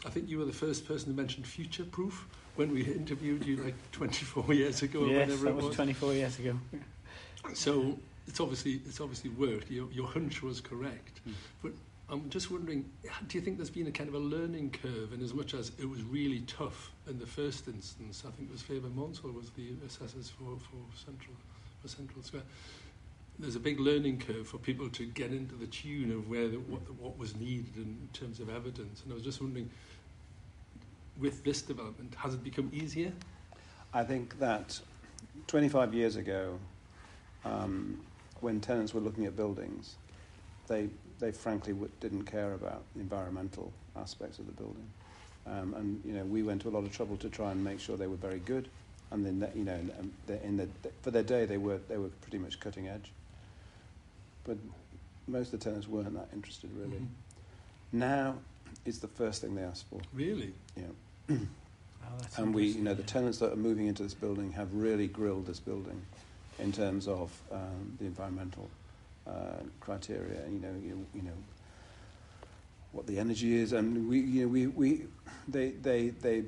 I 0.06 0.08
think 0.10 0.28
you 0.28 0.38
were 0.38 0.46
the 0.46 0.52
first 0.52 0.86
person 0.86 1.10
who 1.10 1.16
mentioned 1.16 1.46
future 1.46 1.84
proof 1.84 2.26
when 2.56 2.72
we 2.72 2.82
interviewed 2.82 3.44
you 3.44 3.56
like 3.56 3.74
24 3.92 4.54
years 4.54 4.82
ago 4.82 5.04
Yes, 5.06 5.28
whenever 5.28 5.44
that 5.44 5.50
it 5.50 5.54
was 5.54 5.64
was. 5.66 5.76
24 5.76 6.12
years 6.14 6.38
ago. 6.38 6.58
So 7.54 7.98
it's 8.26 8.40
obviously 8.40 8.80
it's 8.86 9.00
obviously 9.00 9.30
worked. 9.30 9.70
Your, 9.70 9.90
your 9.92 10.06
hunch 10.06 10.42
was 10.42 10.60
correct. 10.60 11.20
Mm. 11.28 11.32
But 11.62 11.72
I'm 12.08 12.28
just 12.28 12.50
wondering, 12.50 12.90
do 13.28 13.38
you 13.38 13.42
think 13.42 13.56
there's 13.56 13.70
been 13.70 13.86
a 13.86 13.92
kind 13.92 14.08
of 14.08 14.14
a 14.14 14.18
learning 14.18 14.70
curve 14.82 15.12
in 15.12 15.22
as 15.22 15.32
much 15.32 15.54
as 15.54 15.72
it 15.78 15.88
was 15.88 16.02
really 16.02 16.40
tough 16.40 16.90
in 17.10 17.18
the 17.18 17.26
first 17.26 17.68
instance? 17.68 18.24
I 18.26 18.30
think 18.30 18.48
it 18.48 18.52
was 18.52 18.62
Faber 18.62 18.88
Maunsell 18.88 19.34
was 19.34 19.50
the 19.50 19.72
assessors 19.84 20.30
for, 20.30 20.56
for 20.58 20.78
Central 20.96 21.34
for 21.82 21.88
Central 21.88 22.22
Square. 22.22 22.42
There's 23.38 23.56
a 23.56 23.60
big 23.60 23.80
learning 23.80 24.18
curve 24.20 24.46
for 24.46 24.58
people 24.58 24.88
to 24.90 25.06
get 25.06 25.32
into 25.32 25.54
the 25.54 25.66
tune 25.66 26.12
of 26.12 26.28
where 26.28 26.48
the, 26.48 26.58
what, 26.58 26.82
what 27.00 27.18
was 27.18 27.34
needed 27.36 27.76
in 27.76 28.08
terms 28.12 28.38
of 28.38 28.50
evidence. 28.50 29.02
And 29.02 29.12
I 29.12 29.14
was 29.14 29.22
just 29.22 29.40
wondering, 29.40 29.70
with 31.18 31.42
this 31.42 31.62
development, 31.62 32.14
has 32.16 32.34
it 32.34 32.44
become 32.44 32.70
easier? 32.72 33.12
I 33.94 34.04
think 34.04 34.38
that 34.40 34.78
25 35.46 35.94
years 35.94 36.16
ago, 36.16 36.58
um, 37.44 38.00
when 38.40 38.60
tenants 38.60 38.92
were 38.92 39.00
looking 39.00 39.24
at 39.24 39.36
buildings, 39.36 39.96
they, 40.68 40.88
they 41.18 41.32
frankly 41.32 41.72
w- 41.72 41.90
didn't 42.00 42.24
care 42.24 42.52
about 42.52 42.82
the 42.94 43.00
environmental 43.00 43.72
aspects 43.96 44.38
of 44.38 44.46
the 44.46 44.52
building. 44.52 44.88
Um, 45.46 45.74
and, 45.74 46.02
you 46.04 46.12
know, 46.12 46.24
we 46.24 46.42
went 46.42 46.62
to 46.62 46.68
a 46.68 46.70
lot 46.70 46.84
of 46.84 46.92
trouble 46.92 47.16
to 47.18 47.28
try 47.28 47.50
and 47.50 47.64
make 47.64 47.80
sure 47.80 47.96
they 47.96 48.06
were 48.06 48.16
very 48.16 48.38
good. 48.40 48.68
And 49.10 49.24
then, 49.26 49.40
that, 49.40 49.56
you 49.56 49.64
know, 49.64 49.74
and 49.98 50.12
they- 50.26 50.40
in 50.42 50.56
the, 50.56 50.68
for 51.02 51.10
their 51.10 51.22
day, 51.22 51.44
they 51.46 51.56
were, 51.58 51.78
they 51.88 51.96
were 51.96 52.08
pretty 52.20 52.38
much 52.38 52.60
cutting 52.60 52.86
edge. 52.88 53.10
But 54.44 54.58
most 55.26 55.52
of 55.52 55.58
the 55.60 55.64
tenants 55.64 55.88
weren't 55.88 56.14
that 56.14 56.28
interested, 56.32 56.70
really. 56.76 56.98
Mhm. 56.98 57.06
Now, 57.92 58.38
it's 58.84 58.98
the 58.98 59.08
first 59.08 59.40
thing 59.42 59.54
they 59.54 59.62
ask 59.62 59.88
for. 59.88 60.00
Really? 60.12 60.54
Yeah. 60.76 60.84
Oh, 61.30 61.36
And 62.36 62.54
we, 62.54 62.66
you 62.66 62.82
know, 62.82 62.94
the 62.94 63.02
tenants 63.02 63.38
that 63.38 63.52
are 63.52 63.56
moving 63.56 63.86
into 63.86 64.02
this 64.02 64.14
building 64.14 64.52
have 64.52 64.72
really 64.74 65.08
grilled 65.08 65.46
this 65.46 65.60
building 65.60 66.00
in 66.58 66.70
terms 66.72 67.08
of 67.08 67.32
um, 67.50 67.96
the 67.98 68.04
environmental 68.06 68.70
uh, 69.26 69.62
criteria. 69.80 70.42
You 70.48 70.60
know, 70.60 70.74
you, 70.82 71.06
you 71.14 71.22
know 71.22 71.32
what 72.92 73.06
the 73.06 73.18
energy 73.18 73.56
is, 73.56 73.72
and 73.72 74.08
we, 74.08 74.20
you 74.20 74.42
know, 74.42 74.48
we, 74.48 74.66
we, 74.66 75.02
they, 75.48 75.70
they, 75.70 76.08
they, 76.08 76.44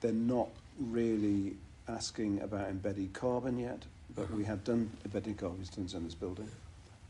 they're 0.00 0.12
not 0.12 0.48
really 0.78 1.56
asking 1.88 2.40
about 2.42 2.68
embedded 2.68 3.12
carbon 3.12 3.58
yet, 3.58 3.82
but 4.14 4.30
we 4.32 4.44
have 4.44 4.64
done 4.64 4.90
embedded 5.04 5.36
carbon 5.36 5.64
stunts 5.64 5.94
in 5.94 6.04
this 6.04 6.14
building. 6.14 6.48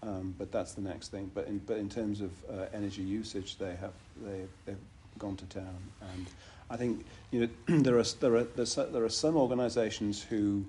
Um, 0.03 0.35
but 0.39 0.53
that's 0.53 0.75
the 0.75 0.81
next 0.81 1.09
thing. 1.09 1.31
But 1.35 1.49
in, 1.49 1.59
but 1.59 1.77
in 1.77 1.89
terms 1.89 2.21
of 2.21 2.31
uh, 2.51 2.67
energy 2.73 3.03
usage, 3.03 3.59
they 3.59 3.75
have 3.77 3.93
they, 4.25 4.43
they've 4.65 4.77
gone 5.19 5.37
to 5.37 5.45
town. 5.47 5.79
And 6.15 6.27
I 6.71 6.77
think 6.77 7.05
you 7.33 7.41
know 7.41 7.79
there 7.83 7.99
are 7.99 8.05
there 8.21 8.37
are 8.37 8.45
there 8.45 9.05
are 9.05 9.09
some 9.09 9.37
organisations 9.37 10.23
who 10.23 10.65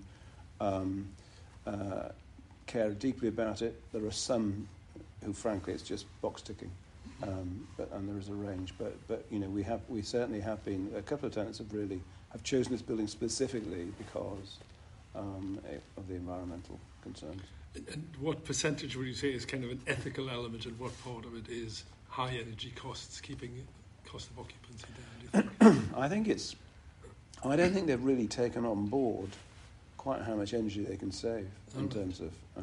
um, 0.60 1.08
uh, 1.68 2.10
care 2.65 2.89
deeply 2.91 3.27
about 3.27 3.62
it. 3.62 3.79
There 3.94 4.06
are 4.06 4.12
some 4.12 4.68
who, 5.24 5.34
frankly, 5.34 5.74
it's 5.74 5.84
just 5.84 6.06
box 6.22 6.41
ticking. 6.41 6.72
Um, 7.21 7.67
but, 7.75 7.91
and 7.91 8.07
there 8.07 8.17
is 8.17 8.29
a 8.29 8.33
range, 8.33 8.73
but, 8.77 8.95
but 9.07 9.25
you 9.29 9.39
know 9.39 9.49
we 9.49 9.61
have 9.63 9.81
we 9.89 10.01
certainly 10.01 10.39
have 10.39 10.63
been 10.63 10.89
a 10.95 11.01
couple 11.01 11.27
of 11.27 11.33
tenants 11.33 11.57
have 11.57 11.73
really 11.73 12.01
have 12.31 12.43
chosen 12.43 12.71
this 12.71 12.81
building 12.81 13.07
specifically 13.07 13.91
because 13.97 14.57
um, 15.15 15.59
of 15.97 16.07
the 16.07 16.15
environmental 16.15 16.79
concerns. 17.01 17.41
And, 17.75 18.07
what 18.19 18.43
percentage 18.45 18.95
would 18.95 19.07
you 19.07 19.13
say 19.13 19.33
is 19.33 19.45
kind 19.45 19.63
of 19.63 19.71
an 19.71 19.81
ethical 19.88 20.29
element, 20.29 20.65
and 20.65 20.77
what 20.79 20.91
part 21.03 21.25
of 21.25 21.35
it 21.35 21.49
is 21.49 21.83
high 22.07 22.31
energy 22.31 22.71
costs, 22.75 23.21
keeping 23.21 23.67
cost 24.05 24.29
of 24.31 24.39
occupancy 24.39 24.85
down? 25.33 25.43
Do 25.59 25.65
you 25.65 25.73
think? 25.73 25.93
I 25.97 26.09
think 26.09 26.27
it's. 26.27 26.55
I 27.43 27.55
don't 27.55 27.73
think 27.73 27.88
they've 27.88 28.03
really 28.03 28.27
taken 28.27 28.65
on 28.65 28.88
board 28.88 29.29
quite 29.97 30.21
how 30.21 30.35
much 30.35 30.53
energy 30.53 30.83
they 30.83 30.97
can 30.97 31.11
save 31.11 31.47
in 31.75 31.81
Alright. 31.81 31.91
terms 31.91 32.19
of. 32.21 32.33
Uh, 32.57 32.61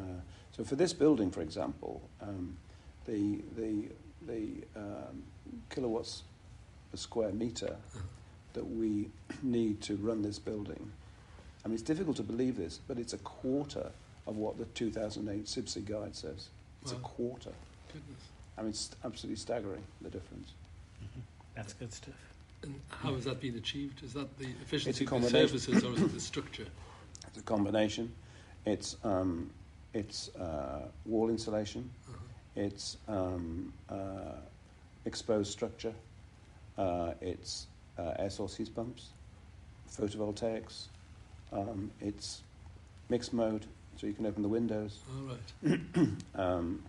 so 0.51 0.63
for 0.63 0.75
this 0.75 0.93
building, 0.93 1.31
for 1.31 1.41
example, 1.41 2.01
um, 2.21 2.57
the 3.05 3.39
the 3.55 3.85
the 4.25 4.63
um, 4.75 5.23
kilowatts 5.69 6.23
per 6.91 6.97
square 6.97 7.31
meter 7.31 7.75
that 8.53 8.67
we 8.67 9.09
need 9.43 9.81
to 9.81 9.95
run 9.97 10.21
this 10.21 10.39
building. 10.39 10.91
I 11.63 11.67
mean, 11.67 11.75
it's 11.75 11.83
difficult 11.83 12.17
to 12.17 12.23
believe 12.23 12.57
this, 12.57 12.79
but 12.87 12.97
it's 12.97 13.13
a 13.13 13.17
quarter 13.19 13.91
of 14.25 14.37
what 14.37 14.57
the 14.57 14.65
2008 14.65 15.45
CIBSE 15.45 15.85
guide 15.85 16.15
says. 16.15 16.49
It's 16.81 16.91
a 16.91 16.95
quarter. 16.95 17.51
Goodness. 17.87 18.21
I 18.57 18.61
mean, 18.61 18.69
it's 18.69 18.91
absolutely 19.03 19.37
staggering 19.37 19.83
the 20.01 20.09
difference. 20.09 20.53
That's 21.55 21.73
good 21.73 21.91
stuff. 21.91 22.13
And 22.63 22.79
how 22.89 23.13
has 23.13 23.25
that 23.25 23.41
been 23.41 23.55
achieved? 23.55 24.03
Is 24.03 24.13
that 24.13 24.37
the 24.37 24.47
efficiency 24.61 24.89
of 25.03 25.09
the 25.09 25.15
combination. 25.15 25.47
services, 25.59 25.83
or 25.83 25.93
is 25.93 26.01
it 26.01 26.13
the 26.13 26.19
structure? 26.19 26.65
It's 27.27 27.37
a 27.37 27.41
combination. 27.41 28.11
It's 28.65 28.97
um, 29.03 29.49
it's 29.93 30.29
uh, 30.35 30.87
wall 31.05 31.29
insulation. 31.29 31.89
Uh-huh. 32.07 32.17
It's 32.57 32.97
um, 33.07 33.71
uh, 33.87 34.39
exposed 35.05 35.51
structure. 35.51 35.93
Uh, 36.75 37.11
it's 37.21 37.67
uh, 37.99 38.13
air 38.17 38.31
source 38.31 38.55
heat 38.55 38.73
pumps, 38.75 39.09
photovoltaics. 39.95 40.87
Um, 41.53 41.91
it's 42.01 42.41
mixed 43.09 43.31
mode, 43.31 43.67
so 43.95 44.07
you 44.07 44.13
can 44.13 44.25
open 44.25 44.41
the 44.41 44.49
windows. 44.49 44.99
All 45.15 45.35
right. 45.35 45.79
Um, 46.35 46.83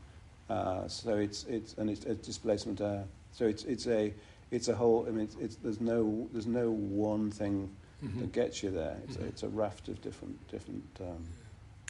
uh, 0.51 0.89
so 0.89 1.17
it's 1.17 1.45
it's 1.45 1.75
and 1.75 1.91
it's, 1.91 2.05
it's 2.05 2.27
displacement 2.27 2.81
air. 2.81 3.05
So 3.33 3.45
it's 3.47 3.65
it's 3.65 3.87
a 3.87 4.13
it's 4.51 4.69
a 4.69 4.75
whole. 4.75 5.05
I 5.07 5.11
mean, 5.11 5.25
it's, 5.25 5.37
it's 5.37 5.57
there's 5.57 5.81
no 5.81 6.29
there's 6.33 6.47
no 6.47 6.71
one 6.71 7.31
thing 7.31 7.71
Mhm. 8.05 8.21
that 8.21 8.33
gets 8.33 8.63
you 8.63 8.71
there. 8.71 8.97
It's, 9.05 9.17
a, 9.17 9.21
Mhm. 9.21 9.29
it's 9.29 9.43
a 9.43 9.49
raft 9.49 9.89
of 9.89 10.01
different 10.01 10.49
different 10.49 10.85
um, 11.01 11.25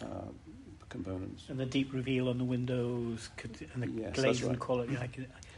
uh, 0.03 0.31
components. 0.89 1.45
And 1.49 1.59
the 1.59 1.67
deep 1.67 1.93
reveal 1.93 2.29
on 2.29 2.39
the 2.39 2.45
windows 2.45 3.29
could, 3.37 3.57
and 3.75 3.83
the 3.83 4.03
Yes, 4.03 4.15
glazing 4.15 4.49
right. 4.51 4.59
quality. 4.59 4.97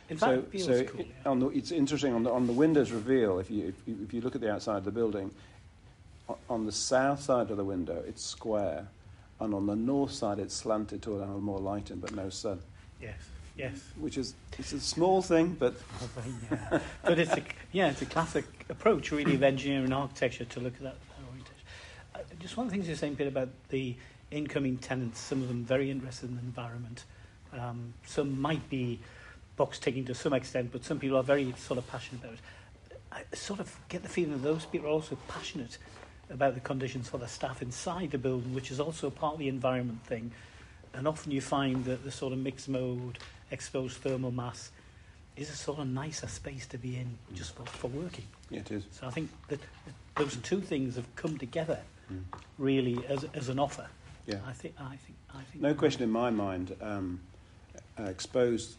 In 0.08 0.18
so, 0.18 0.42
fact, 0.42 0.60
so 0.60 0.84
cool. 0.84 1.00
it- 1.00 1.06
yeah. 1.06 1.30
on 1.30 1.38
the, 1.38 1.48
it's 1.48 1.70
interesting 1.70 2.12
on 2.12 2.24
the 2.24 2.32
on 2.32 2.46
the 2.46 2.52
windows 2.52 2.90
reveal. 2.90 3.38
If 3.38 3.50
you 3.50 3.68
if 3.68 3.74
you, 3.86 3.98
if 4.02 4.12
you 4.12 4.20
look 4.20 4.34
at 4.34 4.40
the 4.40 4.52
outside 4.52 4.78
of 4.78 4.84
the 4.84 4.90
building, 4.90 5.30
on 6.48 6.66
the 6.66 6.72
south 6.72 7.22
side 7.22 7.50
of 7.50 7.56
the 7.56 7.64
window 7.64 8.02
it's 8.06 8.24
square, 8.24 8.88
and 9.38 9.54
on 9.54 9.66
the 9.66 9.76
north 9.76 10.12
side 10.12 10.38
it's 10.40 10.54
slanted 10.54 11.02
to 11.02 11.14
allow 11.14 11.38
more 11.38 11.60
light 11.60 11.90
in, 11.90 12.00
but 12.00 12.12
no 12.14 12.28
sun. 12.28 12.60
Yes, 13.00 13.14
yes. 13.56 13.92
Which 14.00 14.18
is 14.18 14.34
it's 14.58 14.72
a 14.72 14.80
small 14.80 15.22
thing, 15.22 15.56
but 15.58 15.74
yeah. 16.50 16.80
but 17.04 17.18
it's 17.20 17.32
a 17.32 17.42
yeah, 17.70 17.90
it's 17.90 18.02
a 18.02 18.06
classic 18.06 18.44
approach 18.68 19.12
really 19.12 19.36
of 19.36 19.44
engineering 19.44 19.84
and 19.84 19.94
architecture 19.94 20.44
to 20.44 20.60
look 20.60 20.74
at 20.74 20.82
that, 20.82 20.94
that 20.94 21.24
orientation. 21.28 21.64
Uh, 22.16 22.18
just 22.40 22.56
one 22.56 22.66
the 22.66 22.72
things 22.72 22.88
you're 22.88 22.96
saying, 22.96 23.14
Peter, 23.14 23.28
about 23.28 23.48
the 23.68 23.94
incoming 24.30 24.78
tenants. 24.78 25.20
Some 25.20 25.42
of 25.42 25.48
them 25.48 25.64
very 25.64 25.90
interested 25.90 26.28
in 26.30 26.36
the 26.36 26.42
environment. 26.42 27.04
Um, 27.52 27.94
some 28.06 28.40
might 28.40 28.68
be 28.70 29.00
box 29.56 29.78
ticking 29.78 30.04
to 30.06 30.14
some 30.14 30.32
extent, 30.32 30.70
but 30.72 30.84
some 30.84 30.98
people 30.98 31.16
are 31.16 31.22
very 31.22 31.52
sort 31.58 31.78
of 31.78 31.86
passionate 31.88 32.22
about 32.22 32.34
it. 32.34 32.40
I 33.12 33.36
sort 33.36 33.60
of 33.60 33.74
get 33.88 34.02
the 34.02 34.08
feeling 34.08 34.32
that 34.32 34.42
those 34.42 34.64
people 34.66 34.86
are 34.88 34.92
also 34.92 35.16
passionate 35.28 35.78
about 36.30 36.54
the 36.54 36.60
conditions 36.60 37.08
for 37.08 37.18
the 37.18 37.26
staff 37.26 37.60
inside 37.60 38.12
the 38.12 38.18
building, 38.18 38.54
which 38.54 38.70
is 38.70 38.78
also 38.78 39.10
part 39.10 39.34
of 39.34 39.38
the 39.40 39.48
environment 39.48 40.04
thing. 40.06 40.30
And 40.94 41.08
often 41.08 41.32
you 41.32 41.40
find 41.40 41.84
that 41.86 42.04
the 42.04 42.12
sort 42.12 42.32
of 42.32 42.38
mixed 42.38 42.68
mode, 42.68 43.18
exposed 43.50 43.96
thermal 43.98 44.30
mass 44.30 44.70
is 45.36 45.50
a 45.50 45.56
sort 45.56 45.80
of 45.80 45.88
nicer 45.88 46.28
space 46.28 46.66
to 46.68 46.78
be 46.78 46.96
in 46.96 47.18
just 47.34 47.54
for, 47.56 47.64
for 47.66 47.88
working. 47.88 48.24
yeah, 48.48 48.60
it 48.60 48.70
is. 48.70 48.84
So 48.92 49.06
I 49.06 49.10
think 49.10 49.30
that 49.48 49.58
those 50.16 50.36
two 50.36 50.60
things 50.60 50.94
have 50.96 51.12
come 51.16 51.36
together 51.38 51.78
Mm. 52.12 52.24
really 52.58 53.06
as, 53.06 53.24
as 53.34 53.48
an 53.50 53.60
offer. 53.60 53.86
Yeah. 54.30 54.38
I 54.46 54.52
think, 54.52 54.74
I 54.78 54.96
think, 54.96 55.16
I 55.34 55.42
think. 55.50 55.62
No 55.62 55.74
question 55.74 56.02
in 56.02 56.10
my 56.10 56.30
mind. 56.30 56.74
Um, 56.80 57.20
uh, 57.98 58.04
exposed 58.04 58.76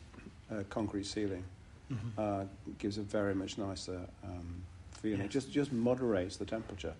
uh, 0.52 0.64
concrete 0.70 1.06
ceiling 1.06 1.44
Mhm. 1.92 1.98
uh, 2.18 2.46
gives 2.80 2.98
a 2.98 3.02
very 3.02 3.36
much 3.36 3.58
nicer 3.58 4.02
um, 4.24 4.64
feeling. 4.92 5.20
It 5.22 5.24
Yes. 5.26 5.34
just 5.34 5.52
just 5.52 5.72
moderates 5.74 6.38
the 6.38 6.46
temperature, 6.46 6.94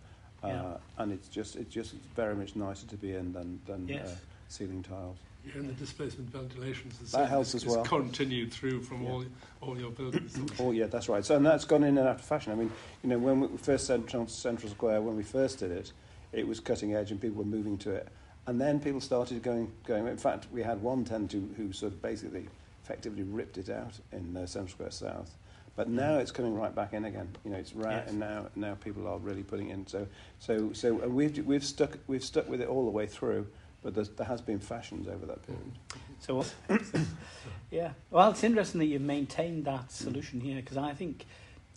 uh, 0.44 0.48
Yeah. 0.48 0.78
and 0.98 1.12
it's 1.12 1.28
just 1.30 1.56
it's 1.56 1.74
just 1.74 1.94
very 2.16 2.36
much 2.36 2.56
nicer 2.56 2.86
to 2.88 2.98
be 2.98 3.14
in 3.16 3.32
than 3.34 3.60
than 3.66 3.88
Yes. 3.88 4.08
uh, 4.10 4.16
ceiling 4.50 4.84
tiles. 4.84 5.18
Yeah, 5.46 5.54
and 5.56 5.70
the 5.70 5.74
displacement 5.74 6.30
ventilation 6.30 6.92
is, 7.02 7.12
That 7.14 7.28
helps 7.30 7.56
is, 7.56 7.64
as 7.64 7.66
well. 7.66 7.82
is 7.82 7.88
continued 7.88 8.52
through 8.52 8.82
from 8.84 9.04
Yeah. 9.04 9.12
all 9.12 9.26
all 9.62 9.80
your 9.80 9.92
buildings. 9.92 10.36
Oh 10.60 10.72
yeah, 10.72 10.88
that's 10.88 11.08
right. 11.10 11.26
So 11.26 11.36
and 11.38 11.46
that's 11.46 11.66
gone 11.66 11.84
in 11.84 11.98
and 11.98 12.08
out 12.08 12.16
of 12.16 12.22
fashion. 12.22 12.52
I 12.52 12.56
mean, 12.56 12.72
you 13.04 13.10
know, 13.10 13.18
when 13.20 13.40
we 13.40 13.58
first 13.58 13.86
Central, 13.88 14.28
Central 14.28 14.70
Square, 14.72 15.02
when 15.04 15.16
we 15.16 15.24
first 15.24 15.60
did 15.60 15.72
it, 15.72 15.94
it 16.34 16.48
was 16.48 16.60
cutting 16.60 16.94
edge 16.94 17.12
and 17.12 17.20
people 17.20 17.38
were 17.44 17.50
moving 17.58 17.78
to 17.80 17.92
it. 17.92 18.08
And 18.48 18.60
then 18.60 18.80
people 18.80 19.02
started 19.02 19.44
going, 19.44 19.72
going. 19.86 20.08
In 20.08 20.18
fact, 20.18 20.48
we 20.52 20.64
had 20.64 20.82
one 20.82 21.06
tenant 21.06 21.32
who, 21.32 21.50
who 21.58 21.72
sort 21.72 21.94
of 21.94 22.02
basically, 22.02 22.48
effectively 22.84 23.24
ripped 23.24 23.58
it 23.58 23.70
out 23.70 24.00
in 24.12 24.36
uh, 24.36 24.46
Central 24.46 24.72
Square 24.72 24.92
South. 24.92 25.36
But 25.76 25.90
mm. 25.90 25.94
now 25.94 26.18
it's 26.18 26.32
coming 26.32 26.56
right 26.56 26.74
back 26.74 26.94
in 26.94 27.06
again. 27.06 27.30
You 27.46 27.52
know, 27.52 27.58
it's 27.58 27.74
right, 27.74 27.98
Yes. 27.98 28.10
and 28.10 28.20
now 28.20 28.48
now 28.56 28.76
people 28.76 29.08
are 29.08 29.18
really 29.20 29.44
putting 29.44 29.70
in. 29.70 29.88
So 29.88 30.08
so 30.40 30.74
so 30.74 31.02
uh, 31.04 31.08
we've 31.08 31.38
we've 31.46 31.64
stuck 31.64 31.98
we've 32.08 32.24
stuck 32.24 32.50
with 32.50 32.62
it 32.62 32.68
all 32.68 32.86
the 32.86 32.92
way 32.92 33.08
through. 33.08 33.48
But 33.84 33.96
there 33.96 34.28
has 34.28 34.42
been 34.42 34.60
fashions 34.60 35.08
over 35.08 35.26
that 35.26 35.42
period. 35.48 35.72
So, 36.20 36.46
yeah. 37.72 37.94
Well, 38.12 38.30
it's 38.30 38.44
interesting 38.44 38.78
that 38.80 38.86
you've 38.86 39.02
maintained 39.02 39.66
that 39.66 39.92
solution 39.92 40.40
here 40.40 40.58
because 40.58 40.78
I 40.78 40.94
think 40.94 41.26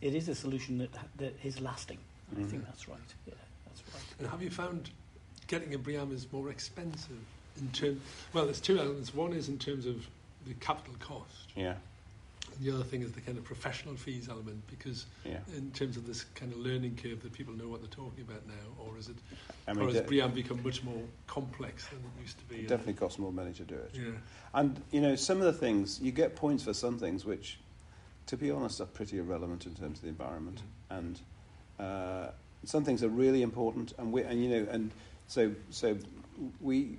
it 0.02 0.14
is 0.14 0.28
a 0.28 0.34
solution 0.34 0.76
that 0.78 0.90
that 1.16 1.34
is 1.42 1.62
lasting. 1.62 1.96
I 2.30 2.40
mm-hmm. 2.40 2.48
think 2.48 2.66
that's 2.66 2.88
right. 2.88 2.98
Yeah, 3.26 3.34
that's 3.66 3.82
right. 3.94 4.02
And 4.18 4.28
have 4.28 4.42
you 4.42 4.50
found 4.50 4.90
getting 5.46 5.74
a 5.74 5.78
BREEAM 5.78 6.12
is 6.12 6.26
more 6.32 6.50
expensive 6.50 7.18
in 7.58 7.68
terms? 7.68 8.00
Well, 8.32 8.44
there's 8.44 8.60
two 8.60 8.78
elements. 8.78 9.14
One 9.14 9.32
is 9.32 9.48
in 9.48 9.58
terms 9.58 9.86
of 9.86 10.06
the 10.46 10.54
capital 10.54 10.94
cost. 11.00 11.52
Yeah, 11.56 11.74
And 12.56 12.66
the 12.66 12.74
other 12.74 12.84
thing 12.84 13.02
is 13.02 13.12
the 13.12 13.20
kind 13.20 13.38
of 13.38 13.44
professional 13.44 13.94
fees 13.96 14.28
element, 14.28 14.62
because 14.68 15.06
yeah. 15.24 15.38
in 15.56 15.70
terms 15.70 15.96
of 15.96 16.06
this 16.06 16.24
kind 16.34 16.52
of 16.52 16.58
learning 16.58 16.98
curve 17.02 17.22
that 17.22 17.32
people 17.32 17.54
know 17.54 17.68
what 17.68 17.80
they're 17.80 17.88
talking 17.88 18.24
about 18.28 18.46
now, 18.46 18.84
or 18.84 18.98
is 18.98 19.08
it, 19.08 19.16
I 19.66 19.72
or 19.72 19.86
has 19.86 19.94
de- 19.94 20.02
BREEAM 20.02 20.32
become 20.32 20.62
much 20.62 20.82
more 20.82 21.02
complex 21.26 21.86
than 21.88 21.98
it 21.98 22.20
used 22.20 22.38
to 22.38 22.44
be? 22.44 22.56
it 22.62 22.68
definitely 22.68 22.94
costs 22.94 23.18
more 23.18 23.32
money 23.32 23.52
to 23.52 23.62
do 23.62 23.74
it. 23.74 23.90
Yeah. 23.94 24.10
And 24.54 24.80
you 24.90 25.00
know, 25.00 25.16
some 25.16 25.38
of 25.38 25.44
the 25.44 25.52
things 25.52 26.00
you 26.00 26.12
get 26.12 26.36
points 26.36 26.64
for 26.64 26.74
some 26.74 26.98
things 26.98 27.24
which, 27.24 27.58
to 28.26 28.36
be 28.36 28.50
honest, 28.50 28.80
are 28.80 28.86
pretty 28.86 29.18
irrelevant 29.18 29.66
in 29.66 29.74
terms 29.74 29.98
of 29.98 30.02
the 30.02 30.08
environment. 30.08 30.62
And 30.90 31.20
uh, 31.78 32.28
some 32.64 32.84
things 32.84 33.02
are 33.02 33.08
really 33.08 33.42
important, 33.42 33.94
and 33.98 34.12
we 34.12 34.22
and 34.22 34.42
you 34.42 34.50
know, 34.50 34.66
and 34.70 34.90
so 35.28 35.52
so 35.70 35.96
we 36.60 36.98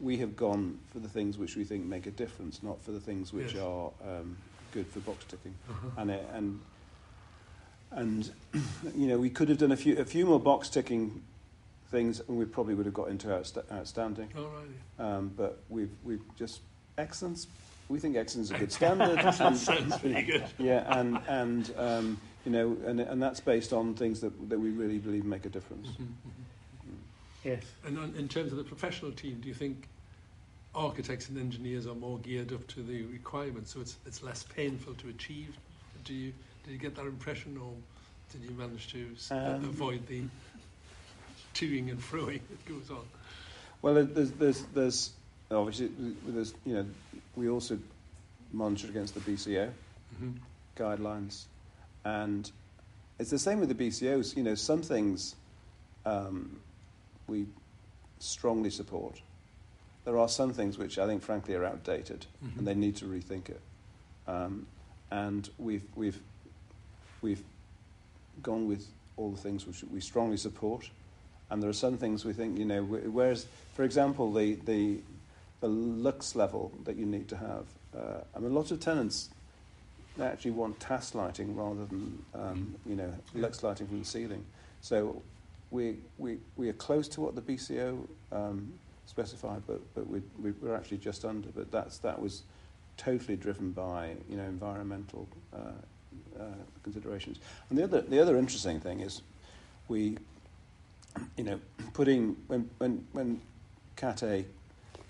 we 0.00 0.16
have 0.18 0.34
gone 0.36 0.78
for 0.92 0.98
the 0.98 1.08
things 1.08 1.36
which 1.36 1.56
we 1.56 1.64
think 1.64 1.84
make 1.84 2.06
a 2.06 2.10
difference, 2.10 2.62
not 2.62 2.80
for 2.82 2.90
the 2.92 3.00
things 3.00 3.32
which 3.32 3.52
Yes. 3.54 3.62
are 3.62 3.90
um, 4.08 4.36
good 4.72 4.86
for 4.86 5.00
box 5.00 5.24
ticking. 5.28 5.54
Uh-huh. 5.68 5.88
And 5.98 6.10
it, 6.10 6.26
and 6.32 6.60
and 7.90 8.30
you 8.96 9.06
know, 9.08 9.18
we 9.18 9.30
could 9.30 9.48
have 9.48 9.58
done 9.58 9.72
a 9.72 9.76
few 9.76 9.98
a 9.98 10.04
few 10.04 10.24
more 10.26 10.40
box 10.40 10.68
ticking 10.68 11.22
things, 11.90 12.20
and 12.28 12.38
we 12.38 12.44
probably 12.44 12.74
would 12.74 12.86
have 12.86 12.94
got 12.94 13.08
into 13.08 13.28
outsta- 13.28 13.70
outstanding. 13.72 14.28
All 14.36 14.44
right. 14.44 15.06
Um, 15.06 15.32
but 15.36 15.60
we've 15.68 15.90
we've 16.04 16.22
just 16.36 16.60
excellence. 16.98 17.46
We 17.88 17.98
think 17.98 18.16
excellence 18.16 18.50
is 18.50 18.56
a 18.56 18.58
good 18.58 18.72
standard. 18.72 19.18
And, 19.24 19.34
sounds 19.56 19.66
pretty 19.98 20.22
good. 20.32 20.44
yeah, 20.58 20.98
and 20.98 21.18
and 21.28 21.74
um, 21.76 22.20
you 22.46 22.52
know, 22.52 22.76
and 22.86 23.00
and 23.00 23.20
that's 23.22 23.40
based 23.40 23.72
on 23.72 23.94
things 23.94 24.20
that 24.20 24.48
that 24.48 24.58
we 24.58 24.70
really 24.70 24.98
believe 24.98 25.24
make 25.24 25.44
a 25.44 25.50
difference. 25.50 25.88
Mhm, 25.88 26.04
mhm. 26.06 26.44
Yes. 27.44 27.62
And 27.86 27.98
on, 27.98 28.14
in 28.16 28.28
terms 28.28 28.52
of 28.52 28.58
the 28.58 28.64
professional 28.64 29.12
team, 29.12 29.38
do 29.40 29.48
you 29.48 29.54
think 29.54 29.88
architects 30.74 31.28
and 31.28 31.38
engineers 31.38 31.86
are 31.86 31.94
more 31.94 32.18
geared 32.18 32.52
up 32.52 32.66
to 32.68 32.82
the 32.82 33.02
requirements, 33.04 33.72
so 33.72 33.80
it's 33.80 33.96
it's 34.06 34.22
less 34.22 34.42
painful 34.42 34.94
to 34.94 35.08
achieve? 35.08 35.56
Do 36.04 36.14
you 36.14 36.32
did 36.64 36.72
you 36.72 36.78
get 36.78 36.94
that 36.96 37.06
impression, 37.06 37.56
or 37.56 37.72
did 38.32 38.42
you 38.48 38.54
manage 38.56 38.92
to 38.92 39.06
Um, 39.30 39.64
avoid 39.64 40.06
the 40.06 40.22
toing 41.54 41.90
and 41.90 41.98
froing 42.00 42.40
that 42.50 42.64
goes 42.66 42.90
on? 42.90 43.04
Well, 43.82 43.94
there's 44.04 44.30
there's 44.32 44.62
there's 44.74 45.10
obviously 45.50 45.90
there's 46.26 46.54
you 46.64 46.74
know 46.74 46.86
we 47.36 47.48
also 47.48 47.78
monitor 48.52 48.88
against 48.88 49.14
the 49.14 49.20
BCO 49.20 49.70
Mm-hmm. 50.16 50.32
guidelines, 50.76 51.44
and 52.04 52.50
it's 53.20 53.30
the 53.30 53.38
same 53.38 53.60
with 53.60 53.68
the 53.68 53.74
BCOs. 53.88 54.36
You 54.36 54.42
know, 54.42 54.56
some 54.56 54.82
things 54.82 55.36
um, 56.04 56.58
we 57.30 57.46
strongly 58.18 58.68
support. 58.70 59.22
There 60.04 60.18
are 60.18 60.28
some 60.28 60.52
things 60.52 60.76
which 60.76 60.98
I 60.98 61.06
think, 61.06 61.22
frankly, 61.22 61.54
are 61.54 61.64
outdated, 61.64 62.26
Mhm. 62.44 62.58
and 62.58 62.66
they 62.66 62.74
need 62.74 62.96
to 62.96 63.04
rethink 63.06 63.48
it. 63.48 63.60
Um, 64.26 64.66
and 65.10 65.48
we've 65.58 65.84
we've 65.94 66.20
we've 67.22 67.42
gone 68.42 68.66
with 68.66 68.86
all 69.16 69.30
the 69.30 69.40
things 69.40 69.66
which 69.66 69.82
we 69.84 70.00
strongly 70.00 70.36
support, 70.36 70.90
and 71.48 71.62
there 71.62 71.70
are 71.70 71.74
some 71.86 71.96
things 71.96 72.24
we 72.24 72.32
think 72.32 72.58
you 72.58 72.64
know. 72.64 72.82
Whereas, 72.84 73.46
for 73.74 73.84
example, 73.84 74.32
the 74.32 74.54
the 74.54 75.00
the 75.60 75.68
lux 75.68 76.34
level 76.34 76.72
that 76.84 76.96
you 76.96 77.04
need 77.06 77.28
to 77.28 77.36
have. 77.36 77.66
Uh, 77.94 78.22
I 78.34 78.38
mean, 78.38 78.54
lots 78.54 78.70
of 78.70 78.80
tenants 78.80 79.30
they 80.16 80.24
actually 80.26 80.50
want 80.50 80.78
task 80.80 81.14
lighting 81.14 81.54
rather 81.54 81.84
than 81.86 82.24
um, 82.34 82.74
you 82.86 82.96
know 82.96 83.12
lux 83.34 83.62
lighting 83.62 83.86
from 83.86 83.98
the 84.00 84.04
ceiling. 84.04 84.44
So 84.80 85.22
we 85.70 85.96
we 86.18 86.38
we 86.56 86.68
are 86.68 86.72
close 86.74 87.08
to 87.08 87.20
what 87.20 87.34
the 87.34 87.42
BCO 87.42 88.06
um, 88.32 88.72
specified, 89.06 89.62
but 89.66 89.80
but 89.94 90.06
we, 90.08 90.20
we 90.42 90.50
we're 90.60 90.74
actually 90.76 90.98
just 90.98 91.24
under. 91.24 91.48
But 91.50 91.70
that's 91.70 91.98
that 91.98 92.20
was 92.20 92.42
totally 92.96 93.36
driven 93.36 93.72
by 93.72 94.16
you 94.28 94.36
know 94.36 94.44
environmental 94.44 95.28
uh, 95.54 95.58
uh, 96.38 96.44
considerations. 96.82 97.38
And 97.68 97.78
the 97.78 97.84
other 97.84 98.00
the 98.02 98.20
other 98.20 98.36
interesting 98.36 98.80
thing 98.80 99.00
is 99.00 99.22
we 99.88 100.16
you 101.36 101.44
know 101.44 101.60
putting 101.92 102.36
when 102.46 102.68
when 102.78 103.04
when 103.12 103.40
Cat 103.96 104.22
A 104.22 104.44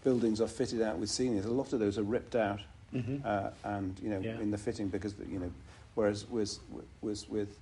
buildings 0.05 0.41
are 0.41 0.49
fitted 0.49 0.81
out 0.83 0.99
with 0.99 1.11
ceilings, 1.11 1.45
a 1.45 1.51
lot 1.51 1.73
of 1.73 1.81
those 1.81 1.99
are 1.99 2.03
ripped 2.05 2.35
out 2.37 2.61
Mm-hmm. 2.93 3.19
uh, 3.25 3.51
and 3.63 3.97
you 4.03 4.11
know 4.11 4.19
Yeah. 4.19 4.41
in 4.41 4.51
the 4.51 4.59
fitting 4.59 4.89
because 4.89 5.15
you 5.31 5.39
know 5.39 5.53
whereas 5.95 6.29
was 6.29 6.59
was 7.01 7.29
with 7.31 7.57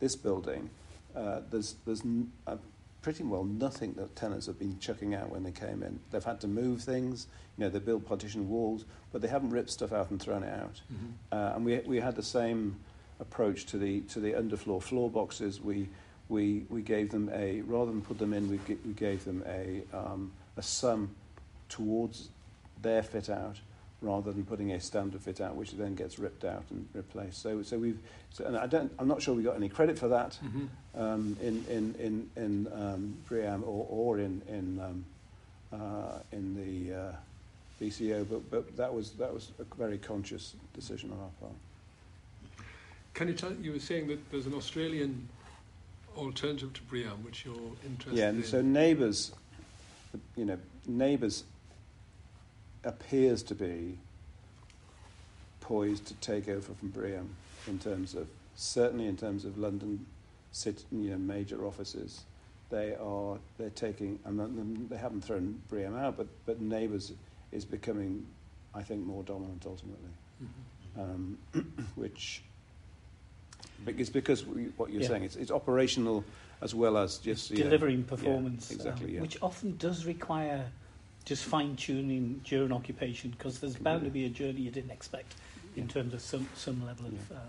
this 0.00 0.16
building 0.16 0.70
uh, 1.16 1.40
there's 1.50 1.76
there's 1.86 2.02
n- 2.02 2.30
uh, 2.46 2.56
pretty 3.02 3.22
well 3.24 3.44
nothing 3.44 3.94
that 3.94 4.14
tenants 4.14 4.46
have 4.46 4.58
been 4.58 4.78
chucking 4.78 5.14
out 5.14 5.28
when 5.30 5.42
they 5.42 5.50
came 5.50 5.82
in. 5.82 5.98
They've 6.10 6.22
had 6.24 6.40
to 6.42 6.48
move 6.48 6.82
things 6.82 7.26
you 7.58 7.64
know 7.64 7.70
they 7.70 7.78
build 7.80 8.06
partition 8.06 8.48
walls 8.48 8.84
but 9.12 9.20
they 9.20 9.28
haven't 9.28 9.50
ripped 9.50 9.70
stuff 9.70 9.92
out 9.92 10.10
and 10.10 10.20
thrown 10.22 10.42
it 10.42 10.52
out. 10.58 10.80
Mhm. 10.92 11.12
uh, 11.32 11.54
and 11.56 11.64
we 11.64 11.78
we 11.80 12.00
had 12.00 12.14
the 12.16 12.22
same 12.22 12.76
approach 13.20 13.66
to 13.66 13.78
the 13.78 14.00
to 14.02 14.20
the 14.20 14.32
underfloor 14.32 14.80
floor 14.82 15.10
boxes. 15.10 15.60
We 15.60 15.88
we 16.28 16.64
we 16.70 16.82
gave 16.82 17.10
them 17.10 17.28
a 17.34 17.60
rather 17.62 17.90
than 17.90 18.00
put 18.02 18.18
them 18.18 18.32
in 18.32 18.48
we 18.48 18.58
g- 18.66 18.78
we 18.86 18.92
gave 18.92 19.24
them 19.24 19.42
a 19.46 19.82
um, 19.92 20.32
a 20.56 20.62
sum 20.62 21.10
towards 21.68 22.28
their 22.82 23.02
fit 23.02 23.28
out 23.30 23.60
rather 24.02 24.32
than 24.32 24.44
putting 24.44 24.72
a 24.72 24.80
standard 24.80 25.20
fit 25.22 25.40
out 25.40 25.54
which 25.56 25.72
then 25.72 25.94
gets 25.94 26.18
ripped 26.18 26.44
out 26.44 26.64
and 26.70 26.86
replaced 26.92 27.40
so 27.40 27.62
so 27.62 27.78
we've 27.78 27.98
so, 28.30 28.44
and 28.44 28.56
I 28.56 28.66
don't 28.66 28.92
I'm 28.98 29.08
not 29.08 29.22
sure 29.22 29.34
we 29.34 29.42
got 29.42 29.56
any 29.56 29.68
credit 29.68 29.98
for 29.98 30.08
that 30.08 30.38
Mhm. 30.44 30.68
um, 30.94 31.36
in 31.40 31.64
in 31.70 31.94
in 31.98 32.30
in 32.36 32.68
um, 32.72 33.16
BREEAM 33.28 33.62
or 33.62 33.86
or 33.88 34.18
in 34.18 34.42
in 34.48 34.80
um, 34.80 35.04
uh, 35.72 36.18
in 36.32 36.54
the 36.56 36.94
uh, 36.94 37.12
BCO 37.80 38.26
but 38.28 38.50
but 38.50 38.76
that 38.76 38.92
was 38.92 39.12
that 39.12 39.32
was 39.32 39.52
a 39.58 39.76
very 39.76 39.98
conscious 39.98 40.54
decision 40.74 41.10
on 41.12 41.18
our 41.20 41.30
part 41.40 41.52
Can 43.14 43.28
you 43.28 43.34
tell? 43.34 43.52
You 43.52 43.72
were 43.72 43.78
saying 43.78 44.08
that 44.08 44.30
there's 44.30 44.46
an 44.46 44.54
Australian 44.54 45.28
alternative 46.16 46.72
to 46.74 46.82
BREEAM, 46.82 47.22
which 47.24 47.44
you're 47.44 47.54
interested 47.86 48.14
Yeah, 48.18 48.30
in. 48.30 48.36
and 48.36 48.44
so 48.44 48.60
NABERS, 48.62 49.32
you 50.36 50.44
know, 50.44 50.58
NABERS 50.88 51.44
appears 52.84 53.42
to 53.44 53.54
be 53.54 53.98
poised 55.60 56.06
to 56.06 56.14
take 56.14 56.48
over 56.48 56.74
from 56.74 56.88
BREEAM 56.90 57.28
in 57.68 57.78
terms 57.78 58.14
of 58.14 58.26
certainly 58.56 59.06
in 59.06 59.16
terms 59.16 59.44
of 59.44 59.56
London, 59.58 60.04
city, 60.50 60.84
you 60.90 61.10
know, 61.10 61.18
major 61.18 61.64
offices. 61.66 62.22
They 62.70 62.94
are 62.96 63.38
they're 63.58 63.70
taking. 63.70 64.18
Mean, 64.28 64.86
they 64.90 64.96
haven't 64.96 65.22
thrown 65.22 65.60
BREEAM 65.70 65.96
out, 65.96 66.16
but 66.16 66.26
but 66.46 66.60
NABERS 66.60 67.12
is 67.52 67.64
becoming, 67.64 68.26
I 68.74 68.82
think, 68.82 69.04
more 69.06 69.22
dominant 69.22 69.64
ultimately, 69.66 70.10
Mhm. 70.42 71.00
um, 71.00 71.38
which. 71.94 72.42
It's 73.84 74.10
because 74.10 74.46
we, 74.46 74.66
what 74.76 74.90
you're 74.90 75.02
Yeah. 75.02 75.08
saying. 75.08 75.24
It's, 75.24 75.34
it's 75.36 75.50
operational 75.50 76.24
as 76.60 76.72
well 76.72 76.96
as 76.96 77.18
just 77.18 77.50
yeah, 77.50 77.64
delivering 77.64 78.00
yeah, 78.00 78.06
performance, 78.06 78.70
exactly, 78.70 79.06
um, 79.08 79.14
yeah. 79.14 79.20
which 79.20 79.36
often 79.42 79.76
does 79.76 80.06
require 80.06 80.70
just 81.24 81.44
fine 81.44 81.76
tuning 81.76 82.40
during 82.44 82.72
occupation 82.72 83.30
because 83.30 83.60
there's 83.60 83.76
bound 83.76 84.04
to 84.04 84.10
be 84.10 84.24
a 84.26 84.28
journey 84.28 84.60
you 84.62 84.70
didn't 84.70 84.90
expect 84.90 85.34
in 85.76 85.84
Yeah. 85.84 85.88
terms 85.90 86.14
of 86.14 86.20
some 86.20 86.48
some 86.54 86.84
level 86.84 87.06
of 87.06 87.12
Yeah. 87.12 87.36
uh, 87.36 87.40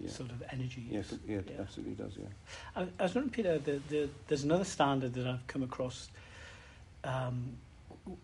Yeah. 0.00 0.10
sort 0.10 0.30
of 0.30 0.42
energy. 0.50 0.86
Yeah, 0.90 0.98
use. 0.98 1.14
yeah, 1.26 1.36
it 1.38 1.56
absolutely 1.60 1.94
does. 1.94 2.12
Yeah. 2.16 2.26
I, 2.74 2.86
I 2.98 3.02
was 3.02 3.14
wondering, 3.14 3.30
Peter, 3.30 3.58
the, 3.58 3.80
the, 3.88 4.08
there's 4.28 4.44
another 4.44 4.64
standard 4.64 5.12
that 5.14 5.26
I've 5.26 5.46
come 5.46 5.62
across. 5.62 6.08
Um, 7.04 7.56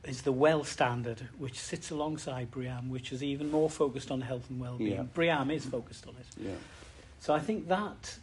is 0.05 0.23
the 0.23 0.33
well 0.33 0.65
standard, 0.65 1.29
which 1.39 1.59
sits 1.61 1.91
alongside 1.91 2.51
BREEAM, 2.51 2.89
which 2.89 3.13
is 3.13 3.23
even 3.23 3.51
more 3.51 3.69
focused 3.71 4.11
on 4.11 4.21
health 4.23 4.49
and 4.51 4.59
well-being. 4.59 4.93
Yeah. 4.93 5.03
BREEAM 5.15 5.51
is 5.51 5.65
focused 5.67 6.07
on 6.09 6.15
it. 6.17 6.27
Yeah. 6.43 6.51
So 7.21 7.35
I 7.35 7.39
think 7.41 7.69
that 7.69 8.19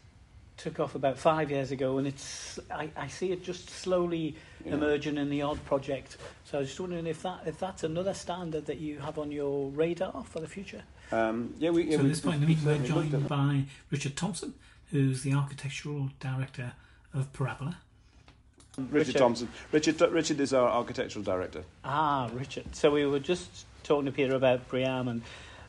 took 0.63 0.79
off 0.79 0.95
about 0.95 1.17
five 1.17 1.51
years 1.51 1.71
ago, 1.71 1.97
and 1.97 2.07
it's 2.07 2.57
I, 2.71 2.89
I 2.95 3.07
see 3.07 3.33
it 3.33 3.43
just 3.43 3.69
slowly 3.69 4.35
yeah. 4.65 4.73
emerging 4.73 5.17
in 5.17 5.29
the 5.29 5.41
odd 5.41 5.63
project. 5.65 6.17
So 6.45 6.57
I 6.57 6.61
was 6.61 6.69
just 6.69 6.79
wondering 6.79 7.05
if 7.05 7.21
that 7.23 7.41
if 7.45 7.59
that's 7.59 7.83
another 7.83 8.13
standard 8.13 8.65
that 8.67 8.79
you 8.79 8.99
have 8.99 9.19
on 9.19 9.31
your 9.31 9.69
radar 9.71 10.23
for 10.23 10.39
the 10.39 10.47
future. 10.47 10.83
Um, 11.11 11.53
yeah, 11.59 11.69
we. 11.69 11.83
Yeah, 11.83 11.91
so 11.91 11.97
at 11.97 12.03
we, 12.03 12.09
this 12.09 12.19
point, 12.21 12.39
we, 12.39 12.55
we're 12.55 12.61
certainly 12.61 12.87
joined 12.87 13.27
by 13.27 13.65
Richard 13.91 14.15
Thompson, 14.15 14.53
who's 14.91 15.23
the 15.23 15.33
architectural 15.33 16.09
director 16.21 16.71
of 17.13 17.31
Parabola. 17.33 17.77
Richard, 18.77 18.93
Richard. 18.93 19.19
Thompson. 19.19 19.49
Richard. 19.71 20.01
Richard 20.01 20.39
is 20.39 20.53
our 20.53 20.69
architectural 20.69 21.23
director. 21.23 21.65
Ah, 21.83 22.29
Richard. 22.33 22.73
So 22.73 22.89
we 22.89 23.05
were 23.05 23.19
just 23.19 23.65
talking 23.83 24.05
to 24.05 24.11
Peter 24.13 24.33
about 24.33 24.67
BREEAM 24.69 25.09
and 25.09 25.21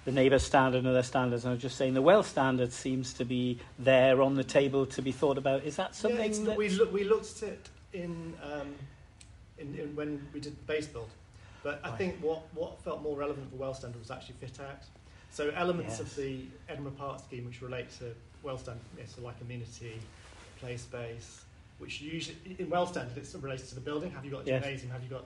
the 0.05 0.12
neighbour 0.12 0.38
standard 0.38 0.79
and 0.79 0.87
other 0.87 1.03
standards, 1.03 1.45
and 1.45 1.51
I 1.51 1.55
was 1.55 1.62
just 1.62 1.77
saying 1.77 1.95
the 1.95 2.03
well 2.03 2.23
standard 2.23 2.73
seems 2.73 3.14
to 3.14 3.25
be 3.25 3.59
there 3.79 4.21
on 4.21 4.35
the 4.35 4.45
table 4.45 4.87
to 4.87 5.03
be 5.03 5.12
thought 5.12 5.38
about. 5.38 5.64
Is 5.64 5.77
that 5.77 5.95
something 5.95 6.21
it's- 6.21 6.38
that 6.40 6.57
we, 6.57 6.69
look, 6.71 6.93
we 6.93 7.05
looked 7.05 7.43
at 7.43 7.49
it 7.51 7.69
in, 7.93 8.35
um, 8.43 8.75
in, 9.59 9.75
in 9.79 9.97
when 9.97 10.27
we 10.35 10.40
did 10.40 10.57
the 10.59 10.62
base 10.64 10.87
build, 10.87 11.09
but 11.62 11.81
I 11.83 11.88
Right. 11.90 11.99
think 11.99 12.17
what, 12.23 12.43
what 12.55 12.83
felt 12.83 13.03
more 13.03 13.17
relevant 13.17 13.51
for 13.51 13.57
well 13.57 13.73
standard 13.75 13.99
was 14.01 14.11
actually 14.11 14.35
fit 14.40 14.61
out. 14.61 14.83
So 15.31 15.51
elements 15.57 15.99
Yes. 15.99 16.01
of 16.01 16.17
the 16.17 16.40
Edinburgh 16.69 16.93
Park 16.99 17.21
scheme 17.21 17.45
which 17.47 17.62
relate 17.62 17.90
to 17.99 18.14
well 18.43 18.59
standard, 18.59 18.85
yeah, 18.99 19.05
so 19.07 19.23
like 19.23 19.40
amenity, 19.40 19.99
play 20.61 20.77
space, 20.77 21.45
which 21.79 22.01
usually 22.03 22.37
in 22.59 22.69
well 22.69 22.87
standard 22.87 23.17
it's 23.17 23.35
related 23.35 23.69
to 23.69 23.75
the 23.75 23.81
building. 23.81 24.11
Have 24.11 24.25
you 24.25 24.31
got 24.31 24.43
a 24.43 24.47
Yes. 24.47 24.62
gymnasium? 24.62 24.93
Have 24.93 25.03
you 25.03 25.09
got? 25.09 25.25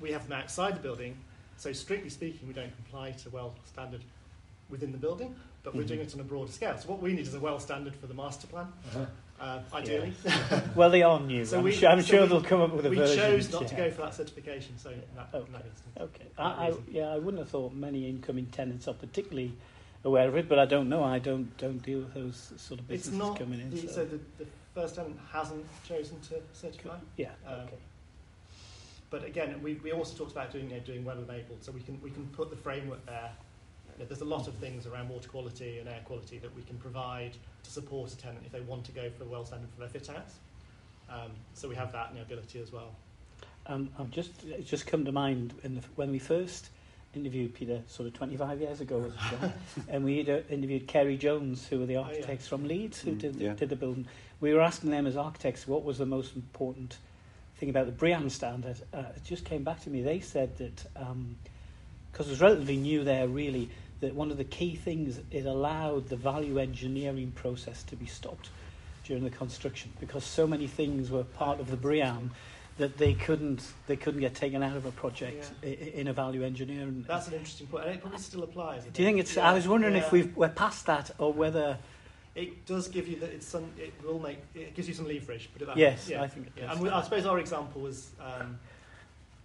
We 0.00 0.10
have 0.12 0.28
them 0.28 0.38
outside 0.38 0.74
the 0.76 0.80
building, 0.80 1.16
so 1.56 1.72
strictly 1.72 2.10
speaking, 2.10 2.46
we 2.48 2.54
don't 2.54 2.74
comply 2.76 3.12
to 3.12 3.30
well 3.30 3.54
standard 3.66 4.02
within 4.70 4.92
the 4.92 4.98
building, 4.98 5.34
but 5.62 5.74
we're 5.74 5.84
doing 5.84 6.00
it 6.00 6.14
on 6.14 6.20
a 6.20 6.24
broader 6.24 6.50
scale. 6.50 6.76
So 6.78 6.88
what 6.88 7.00
we 7.02 7.12
need 7.12 7.26
is 7.26 7.34
a 7.34 7.40
well 7.40 7.58
standard 7.58 7.94
for 7.94 8.06
the 8.06 8.14
master 8.14 8.46
plan, 8.46 8.66
uh, 9.40 9.60
ideally. 9.72 10.12
well 10.74 10.90
they 10.90 11.02
are 11.02 11.20
new. 11.20 11.44
So 11.44 11.58
I'm, 11.58 11.64
we- 11.64 11.72
sure, 11.72 11.88
I'm 11.90 12.00
so 12.02 12.06
sure 12.06 12.22
we- 12.22 12.28
they'll 12.28 12.42
come 12.42 12.60
up 12.62 12.72
with 12.72 12.86
a 12.86 12.90
we 12.90 12.96
version. 12.96 13.16
chose 13.18 13.52
not 13.52 13.68
to 13.68 13.74
go 13.74 13.90
for 13.90 14.02
that 14.02 14.14
certification, 14.14 14.76
so 14.78 14.90
that, 14.90 14.98
in 14.98 15.16
that 15.16 15.34
Okay. 15.34 15.68
instance. 15.68 15.96
Okay. 16.00 16.26
I, 16.38 16.68
I, 16.68 16.72
yeah, 16.90 17.08
I 17.08 17.18
wouldn't 17.18 17.38
have 17.38 17.48
thought 17.50 17.72
many 17.74 18.08
incoming 18.08 18.46
tenants 18.46 18.88
are 18.88 18.94
particularly 18.94 19.52
aware 20.04 20.28
of 20.28 20.36
it, 20.36 20.48
but 20.48 20.58
I 20.58 20.66
don't 20.66 20.88
know. 20.88 21.02
I 21.04 21.18
don't 21.18 21.56
don't 21.58 21.82
deal 21.82 22.00
with 22.00 22.14
those 22.14 22.52
sort 22.56 22.80
of 22.80 22.88
businesses 22.88 23.38
coming 23.38 23.60
in. 23.60 23.70
the, 23.70 23.78
so, 23.80 23.86
so 23.88 24.04
the, 24.06 24.18
the 24.38 24.46
first 24.74 24.96
tenant 24.96 25.18
hasn't 25.32 25.64
chosen 25.86 26.18
to 26.28 26.34
certify. 26.52 26.96
yeah. 27.16 27.28
um, 27.46 27.60
okay. 27.60 27.76
But 29.14 29.24
again, 29.24 29.54
we, 29.62 29.74
we 29.74 29.92
also 29.92 30.16
talked 30.16 30.32
about 30.32 30.50
doing 30.50 30.68
you 30.70 30.74
know, 30.74 30.82
doing 30.82 31.04
well 31.04 31.16
enabled, 31.16 31.58
so 31.62 31.70
we 31.70 31.82
can 31.82 32.00
we 32.02 32.10
can 32.10 32.26
put 32.30 32.50
the 32.50 32.56
framework 32.56 33.06
there. 33.06 33.30
You 33.96 34.00
know, 34.00 34.08
there's 34.08 34.22
a 34.22 34.24
lot 34.24 34.48
of 34.48 34.54
things 34.54 34.88
around 34.88 35.08
water 35.08 35.28
quality 35.28 35.78
and 35.78 35.88
air 35.88 36.00
quality 36.04 36.38
that 36.38 36.52
we 36.56 36.62
can 36.62 36.76
provide 36.78 37.36
to 37.62 37.70
support 37.70 38.12
a 38.12 38.16
tenant 38.18 38.40
if 38.44 38.50
they 38.50 38.60
want 38.62 38.82
to 38.86 38.90
go 38.90 39.08
for 39.16 39.22
a 39.22 39.26
well 39.28 39.44
standard 39.44 39.70
for 39.70 39.78
their 39.78 39.88
fit 39.88 40.10
outs. 40.10 40.34
Um, 41.08 41.30
so 41.52 41.68
we 41.68 41.76
have 41.76 41.92
that 41.92 42.08
you 42.10 42.16
the 42.16 42.22
ability 42.22 42.58
as 42.60 42.72
well. 42.72 42.90
Um, 43.68 43.88
I've 44.00 44.10
just 44.10 44.32
it's 44.48 44.68
just 44.68 44.88
come 44.88 45.04
to 45.04 45.12
mind 45.12 45.54
in 45.62 45.76
the, 45.76 45.82
when 45.94 46.10
we 46.10 46.18
first 46.18 46.70
interviewed 47.14 47.54
Peter, 47.54 47.82
sort 47.86 48.08
of 48.08 48.14
25 48.14 48.60
years 48.62 48.80
ago, 48.80 48.98
was 48.98 49.12
it, 49.14 49.52
and 49.88 50.04
we 50.04 50.28
uh, 50.28 50.40
interviewed 50.50 50.88
Carey 50.88 51.16
Jones, 51.16 51.68
who 51.68 51.78
were 51.78 51.86
the 51.86 51.94
Oh, 51.98 52.00
yeah. 52.00 52.06
architects 52.08 52.48
from 52.48 52.66
Leeds, 52.66 53.00
who 53.02 53.12
Mm, 53.12 53.18
did, 53.18 53.36
yeah. 53.36 53.52
did 53.54 53.68
the 53.68 53.76
building. 53.76 54.08
We 54.40 54.52
were 54.52 54.60
asking 54.60 54.90
them 54.90 55.06
as 55.06 55.16
architects 55.16 55.68
what 55.68 55.84
was 55.84 55.98
the 55.98 56.06
most 56.06 56.34
important 56.34 56.96
thing 57.58 57.70
about 57.70 57.86
the 57.86 57.92
BREEAM 57.92 58.30
standard. 58.30 58.76
Uh, 58.92 59.04
it 59.16 59.24
just 59.24 59.44
came 59.44 59.62
back 59.64 59.82
to 59.84 59.90
me. 59.90 60.02
They 60.02 60.20
said 60.20 60.56
that 60.58 60.84
because 62.12 62.26
it 62.26 62.30
was 62.30 62.40
relatively 62.40 62.76
new 62.76 63.04
there, 63.04 63.28
really, 63.28 63.70
that 64.00 64.14
one 64.14 64.30
of 64.30 64.36
the 64.36 64.44
key 64.44 64.74
things 64.74 65.20
it 65.30 65.46
allowed 65.46 66.08
the 66.08 66.16
value 66.16 66.58
engineering 66.58 67.32
process 67.34 67.82
to 67.84 67.96
be 67.96 68.06
stopped 68.06 68.50
during 69.04 69.24
the 69.24 69.30
construction 69.30 69.92
because 70.00 70.24
so 70.24 70.46
many 70.46 70.66
things 70.66 71.10
were 71.10 71.24
part 71.24 71.60
of 71.60 71.70
the 71.70 71.76
BREEAM 71.76 72.30
that 72.76 72.98
they 72.98 73.14
couldn't 73.14 73.62
they 73.86 73.96
couldn't 73.96 74.20
get 74.20 74.34
taken 74.34 74.62
out 74.62 74.76
of 74.76 74.84
a 74.84 74.90
project 74.90 75.52
i 75.62 75.66
in 75.66 76.08
a 76.08 76.12
value 76.12 76.42
engineering. 76.42 77.04
That's 77.06 77.28
an 77.28 77.34
interesting 77.34 77.68
point, 77.68 77.84
and 77.84 77.94
it 77.94 78.00
probably 78.00 78.18
still 78.18 78.42
applies. 78.42 78.84
Do 78.84 79.02
you 79.02 79.08
think 79.08 79.20
it's? 79.20 79.36
Yeah, 79.36 79.50
I 79.50 79.54
was 79.54 79.68
wondering 79.68 79.94
yeah. 79.94 80.04
if 80.04 80.12
we've, 80.12 80.36
we're 80.36 80.48
past 80.48 80.86
that, 80.86 81.10
or 81.18 81.32
whether 81.32 81.78
it 82.34 82.66
does 82.66 82.88
give 82.88 83.06
you 83.08 83.16
that. 83.20 83.30
It's 83.30 83.46
some. 83.46 83.70
It 83.78 83.94
will 84.04 84.18
make. 84.18 84.38
It 84.54 84.74
gives 84.74 84.88
you 84.88 84.94
some 84.94 85.06
leverage. 85.06 85.50
Put 85.52 85.62
it 85.62 85.66
that 85.66 85.76
Yes, 85.76 86.08
way. 86.08 86.18
I 86.18 86.26
think 86.26 86.48
it 86.48 86.56
does. 86.56 86.70
And 86.72 86.80
we, 86.80 86.88
I 86.90 87.02
suppose 87.02 87.26
our 87.26 87.38
example 87.38 87.82
was 87.82 88.10
um, 88.20 88.58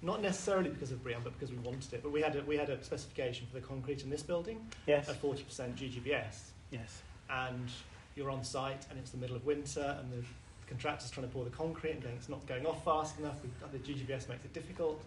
not 0.01 0.21
necessarily 0.21 0.69
because 0.69 0.91
of 0.91 1.03
BREEAM, 1.03 1.21
but 1.23 1.33
because 1.37 1.51
we 1.51 1.57
wanted 1.57 1.93
it. 1.93 2.01
But 2.01 2.11
we 2.11 2.21
had 2.21 2.35
a, 2.35 2.41
we 2.43 2.57
had 2.57 2.69
a 2.69 2.83
specification 2.83 3.47
for 3.47 3.59
the 3.59 3.65
concrete 3.65 4.03
in 4.03 4.09
this 4.09 4.23
building 4.23 4.65
Yes, 4.87 5.09
at 5.09 5.21
40% 5.21 5.37
GGBS, 5.75 6.35
yes. 6.71 7.01
and 7.29 7.69
you're 8.15 8.31
on 8.31 8.43
site, 8.43 8.85
and 8.89 8.97
it's 8.97 9.11
the 9.11 9.17
middle 9.17 9.35
of 9.35 9.45
winter, 9.45 9.97
and 9.99 10.11
the 10.11 10.25
contractor's 10.67 11.11
trying 11.11 11.27
to 11.27 11.33
pour 11.33 11.43
the 11.43 11.49
concrete 11.49 11.91
and 11.91 12.03
going, 12.03 12.15
it's 12.15 12.29
not 12.29 12.45
going 12.47 12.65
off 12.65 12.83
fast 12.85 13.19
enough. 13.19 13.35
The 13.71 13.77
GGBS 13.79 14.29
makes 14.29 14.45
it 14.45 14.53
difficult, 14.53 15.03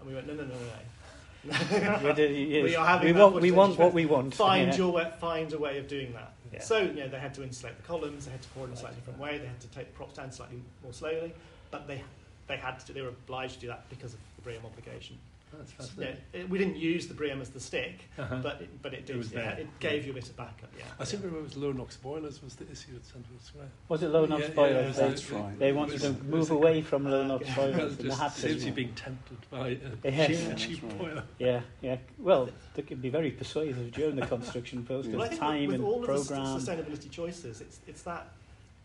and 0.00 0.08
we 0.08 0.14
went, 0.14 0.26
no, 0.26 0.34
no, 0.34 0.44
no, 0.44 0.48
no, 0.48 0.54
no. 0.54 2.08
We, 2.08 2.12
did, 2.14 2.30
yes. 2.50 2.64
We 2.64 2.76
are 2.76 2.86
having 2.86 3.14
we 3.14 3.20
want, 3.20 3.40
we 3.40 3.50
want 3.50 3.78
what 3.78 3.92
we 3.92 4.06
want. 4.06 4.34
find 4.34 4.68
yeah. 4.70 4.76
your 4.76 4.92
way, 4.92 5.12
find 5.20 5.52
a 5.52 5.58
way 5.58 5.78
of 5.78 5.88
doing 5.88 6.12
that. 6.12 6.32
Yeah. 6.52 6.60
So 6.60 6.78
you 6.78 6.94
know 6.94 7.08
they 7.08 7.18
had 7.18 7.34
to 7.34 7.42
insulate 7.42 7.76
the 7.76 7.82
columns, 7.82 8.26
they 8.26 8.32
had 8.32 8.42
to 8.42 8.48
pour 8.50 8.66
in 8.66 8.72
a 8.72 8.76
slightly 8.76 8.96
different 8.96 9.18
way, 9.18 9.38
they 9.38 9.46
had 9.46 9.60
to 9.60 9.68
take 9.68 9.86
the 9.86 9.92
props 9.92 10.14
down 10.14 10.32
slightly 10.32 10.60
more 10.82 10.92
slowly, 10.92 11.34
but 11.70 11.86
they 11.86 12.02
they 12.46 12.56
had 12.56 12.78
to 12.80 12.92
they 12.92 13.02
were 13.02 13.08
obliged 13.08 13.54
to 13.54 13.60
do 13.60 13.66
that 13.68 13.88
because 13.90 14.14
of 14.14 14.20
the 14.36 14.42
BREEAM 14.42 14.64
obligation. 14.64 15.18
That's 15.52 15.90
Yeah, 15.98 16.12
it, 16.32 16.48
we 16.48 16.58
didn't 16.58 16.76
use 16.76 17.06
the 17.06 17.14
BREEAM 17.14 17.40
as 17.40 17.50
the 17.50 17.60
stick, 17.60 18.00
Uh-huh. 18.18 18.40
but 18.42 18.60
it, 18.60 18.82
but 18.82 18.92
it 18.94 19.06
did. 19.06 19.16
It 19.16 19.18
was 19.18 19.32
yeah, 19.32 19.50
it 19.52 19.66
gave 19.80 20.04
you 20.04 20.12
a 20.12 20.14
bit 20.14 20.28
of 20.28 20.36
backup. 20.36 20.70
Yeah, 20.76 20.84
I 20.98 21.04
seem 21.04 21.18
yeah. 21.18 21.22
to 21.22 21.26
remember 21.28 21.40
it 21.40 21.54
was 21.54 21.56
low 21.56 21.72
NOx 21.72 21.96
boilers 21.96 22.42
was 22.42 22.54
the 22.56 22.64
issue 22.70 22.92
at 22.96 23.04
Central 23.06 23.38
Square. 23.42 23.66
Was 23.88 24.02
it 24.02 24.08
low 24.08 24.26
NOx 24.26 24.40
Yeah, 24.42 24.48
yeah, 24.48 24.54
boilers? 24.54 24.96
they, 24.96 25.08
That's 25.08 25.30
right. 25.30 25.58
they 25.58 25.72
wanted 25.72 25.92
was- 25.94 26.02
to 26.02 26.12
move 26.24 26.50
away 26.50 26.82
from 26.82 27.04
low 27.04 27.26
NOx 27.26 27.44
Okay. 27.44 27.54
boilers. 27.54 27.76
Well, 27.98 28.10
and 28.12 28.18
just 28.18 28.36
seems 28.36 28.60
to 28.60 28.64
be 28.66 28.70
being 28.84 28.94
tempted 28.94 29.38
by 29.50 29.68
a 30.04 30.10
Yes. 30.10 30.26
cheap, 30.28 30.38
Yeah, 30.48 30.54
cheap 30.54 30.82
right. 30.82 30.98
boiler. 30.98 31.24
Yeah, 31.38 31.60
yeah. 31.82 31.96
Well, 32.18 32.50
they 32.74 32.82
can 32.82 32.98
be 33.00 33.08
very 33.10 33.30
persuasive 33.30 33.92
during 33.92 34.16
the 34.16 34.26
construction 34.26 34.84
process. 34.86 35.12
Well, 35.12 35.22
I 35.22 35.28
think 35.28 35.40
time 35.40 35.60
with, 35.68 35.68
with 35.68 35.74
and 35.80 35.84
all 35.84 36.04
of 36.04 36.28
the 36.28 36.34
sustainability 36.34 37.10
choices, 37.10 37.60
it's 37.60 37.80
it's 37.86 38.02
that 38.02 38.28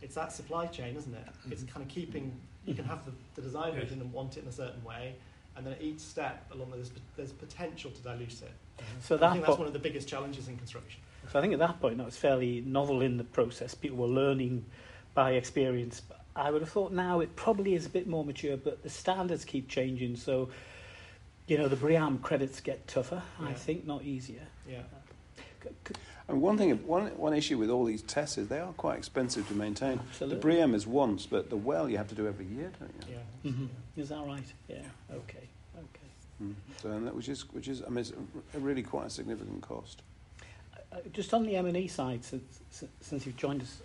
it's 0.02 0.16
that 0.16 0.32
supply 0.34 0.68
chain, 0.68 0.96
isn't 0.98 1.14
it? 1.14 1.26
It's 1.52 1.64
kind 1.64 1.82
of 1.86 1.88
keeping. 1.90 2.32
You 2.66 2.74
can 2.74 2.86
have 2.86 3.04
the, 3.06 3.12
the 3.36 3.42
design 3.42 3.74
Yes. 3.74 3.84
vision 3.84 4.00
and 4.02 4.12
want 4.14 4.38
it 4.38 4.44
in 4.44 4.48
a 4.50 4.52
certain 4.52 4.82
way, 4.86 5.16
and 5.56 5.66
then 5.66 5.74
at 5.74 5.82
each 5.82 6.00
step 6.00 6.46
along 6.54 6.72
there's 6.72 6.92
there's 7.16 7.32
potential 7.32 7.92
to 7.92 8.02
dilute 8.02 8.42
it. 8.42 8.52
So 9.02 9.16
I 9.16 9.32
think 9.32 9.46
that's 9.46 9.56
po- 9.56 9.60
one 9.60 9.68
of 9.68 9.74
the 9.74 9.80
biggest 9.80 10.08
challenges 10.08 10.48
in 10.48 10.58
construction. 10.58 11.00
So 11.32 11.40
I 11.40 11.42
think 11.42 11.54
at 11.54 11.60
that 11.60 11.80
point 11.80 11.98
that 11.98 12.06
was 12.06 12.18
fairly 12.18 12.62
novel 12.66 13.02
in 13.02 13.18
the 13.18 13.24
process. 13.24 13.74
People 13.74 13.98
were 13.98 14.08
learning 14.08 14.66
by 15.14 15.34
experience. 15.34 16.02
I 16.36 16.50
would 16.52 16.62
have 16.62 16.70
thought 16.72 16.92
now 16.92 17.20
it 17.20 17.36
probably 17.36 17.76
is 17.76 17.86
a 17.86 17.90
bit 17.90 18.08
more 18.08 18.26
mature, 18.26 18.58
but 18.58 18.82
the 18.84 18.90
standards 18.90 19.46
keep 19.46 19.68
changing. 19.70 20.16
So, 20.16 20.50
you 21.48 21.58
know, 21.58 21.68
the 21.68 21.76
BREEAM 21.76 22.22
credits 22.24 22.60
get 22.60 22.88
tougher, 22.88 23.22
I 23.40 23.54
think, 23.54 23.86
not 23.86 24.04
easier. 24.04 24.42
Yeah. 24.68 24.80
Uh, 24.80 25.42
c- 25.64 25.70
c- 25.90 25.94
And 26.34 26.42
one 26.42 26.58
thing, 26.58 26.72
one, 26.88 27.06
one 27.16 27.36
issue 27.36 27.60
with 27.60 27.70
all 27.70 27.86
these 27.86 28.02
tests 28.02 28.40
is 28.40 28.48
they 28.48 28.60
are 28.60 28.74
quite 28.74 28.98
expensive 28.98 29.48
to 29.50 29.54
maintain. 29.54 29.98
The 29.98 30.04
Absolutely. 30.10 30.40
BREEAM 30.40 30.74
is 30.74 30.88
once, 30.88 31.28
but 31.28 31.52
the 31.52 31.56
well 31.56 31.88
you 31.88 31.98
have 31.98 32.08
to 32.08 32.16
do 32.16 32.26
every 32.28 32.48
year, 32.48 32.72
don't 32.80 32.92
you? 33.08 33.16
Yeah. 33.46 33.52
Mhm. 33.52 33.68
Is 33.96 34.10
that 34.10 34.26
right? 34.26 34.52
Yeah. 34.68 34.78
Okay. 35.12 35.48
Okay. 35.78 36.10
Mm. 36.44 36.56
So, 36.82 36.90
and 36.90 37.06
that, 37.06 37.16
which 37.16 37.30
is, 37.30 37.42
which 37.54 37.68
is, 37.68 37.84
I 37.84 37.90
mean, 37.90 38.00
it's 38.00 38.14
a, 38.56 38.58
really 38.60 38.82
quite 38.82 39.06
a 39.06 39.10
significant 39.12 39.62
cost. 39.62 40.02
Uh, 40.92 40.96
just 41.12 41.36
on 41.36 41.44
the 41.46 41.56
M 41.56 41.68
and 41.68 41.78
E 41.78 41.88
side, 41.88 42.24
since, 42.26 42.62
since- 42.72 42.92
since 43.02 43.28
you've 43.28 43.38
joined 43.38 43.62
us, 43.62 43.84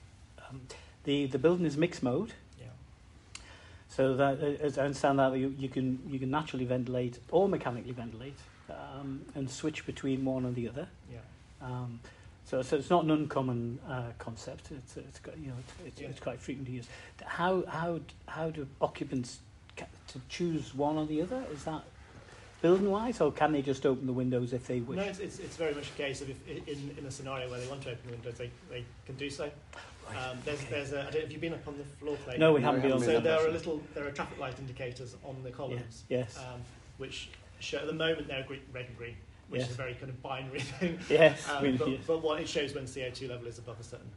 um, 0.48 0.62
the 1.04 1.26
the 1.26 1.38
building 1.38 1.66
is 1.66 1.76
mixed 1.76 2.02
mode. 2.02 2.32
Yeah. 2.58 2.68
So 3.90 4.16
that, 4.16 4.40
uh, 4.42 4.64
as 4.64 4.78
I 4.78 4.84
understand 4.86 5.18
that, 5.18 5.36
you, 5.36 5.54
you 5.58 5.68
can 5.68 5.98
you 6.08 6.18
can 6.18 6.30
naturally 6.30 6.64
ventilate 6.64 7.18
or 7.30 7.46
mechanically 7.46 7.92
ventilate 7.92 8.38
um, 8.70 9.20
and 9.34 9.50
switch 9.50 9.84
between 9.84 10.24
one 10.24 10.46
and 10.46 10.54
the 10.54 10.66
other. 10.66 10.88
Yeah. 11.12 11.18
Um, 11.60 12.00
so, 12.48 12.62
so 12.62 12.76
it's 12.76 12.88
not 12.88 13.04
an 13.04 13.10
uncommon 13.10 13.78
uh, 13.86 14.04
concept. 14.18 14.70
It's, 14.70 14.96
it's 14.96 15.20
you 15.38 15.48
know 15.48 15.54
it's, 15.84 16.00
Yeah. 16.00 16.08
it's 16.08 16.20
quite 16.20 16.40
frequently 16.40 16.74
used. 16.76 16.88
How 17.24 17.62
how 17.68 18.00
how 18.26 18.48
do 18.50 18.66
occupants 18.80 19.40
ca- 19.76 19.84
to 20.08 20.20
choose 20.30 20.74
one 20.74 20.96
or 20.96 21.04
the 21.04 21.20
other? 21.20 21.44
Is 21.52 21.64
that 21.64 21.82
building 22.62 22.90
wise, 22.90 23.20
or 23.20 23.30
can 23.30 23.52
they 23.52 23.60
just 23.60 23.84
open 23.84 24.06
the 24.06 24.12
windows 24.14 24.54
if 24.54 24.66
they 24.66 24.80
wish? 24.80 24.96
No, 24.96 25.04
it's, 25.04 25.18
it's, 25.18 25.38
it's 25.40 25.56
very 25.56 25.74
much 25.74 25.88
a 25.90 25.92
case 25.92 26.22
of 26.22 26.30
if 26.30 26.48
in, 26.48 26.96
in 26.98 27.04
a 27.04 27.10
scenario 27.10 27.50
where 27.50 27.60
they 27.60 27.66
want 27.68 27.82
to 27.82 27.90
open 27.90 28.00
the 28.06 28.12
windows, 28.12 28.34
they, 28.38 28.50
they 28.70 28.84
can 29.04 29.14
do 29.16 29.28
so. 29.28 29.50
Um, 30.08 30.38
there's, 30.42 30.58
okay. 30.60 30.68
there's 30.70 30.92
a, 30.94 31.00
I 31.06 31.10
don't 31.10 31.24
if 31.24 31.32
you've 31.32 31.40
been 31.42 31.52
up 31.52 31.68
on 31.68 31.76
the 31.76 31.84
floor 31.84 32.16
plate. 32.24 32.38
no, 32.38 32.54
we 32.54 32.62
haven't 32.62 32.82
we 32.82 32.88
been 32.88 32.98
So 32.98 33.06
been 33.12 33.22
the 33.24 33.30
up 33.34 33.40
there 33.40 33.48
are 33.50 33.52
little 33.52 33.82
there 33.94 34.06
are 34.06 34.10
traffic 34.10 34.38
light 34.38 34.58
indicators 34.58 35.14
on 35.22 35.36
the 35.42 35.50
columns, 35.50 36.04
Yes. 36.08 36.38
um, 36.38 36.62
which 36.96 37.28
show 37.60 37.76
at 37.78 37.86
the 37.86 37.92
moment 37.92 38.26
they're 38.26 38.42
green, 38.44 38.62
red 38.72 38.86
and 38.86 38.96
green, 38.96 39.16
which 39.48 39.60
Yes. 39.60 39.68
is 39.70 39.74
a 39.74 39.76
very 39.78 39.94
kind 39.94 40.10
of 40.10 40.22
binary 40.22 40.60
thing. 40.78 40.98
Yes. 41.08 41.48
Um, 41.48 41.62
we- 41.62 41.72
but, 41.76 41.88
yes. 41.88 42.00
but 42.06 42.22
what 42.22 42.40
it 42.40 42.48
shows 42.48 42.74
when 42.74 42.84
CO2 42.84 43.28
level 43.28 43.46
is 43.46 43.58
above 43.58 43.80
a 43.80 43.82
certain 43.84 44.10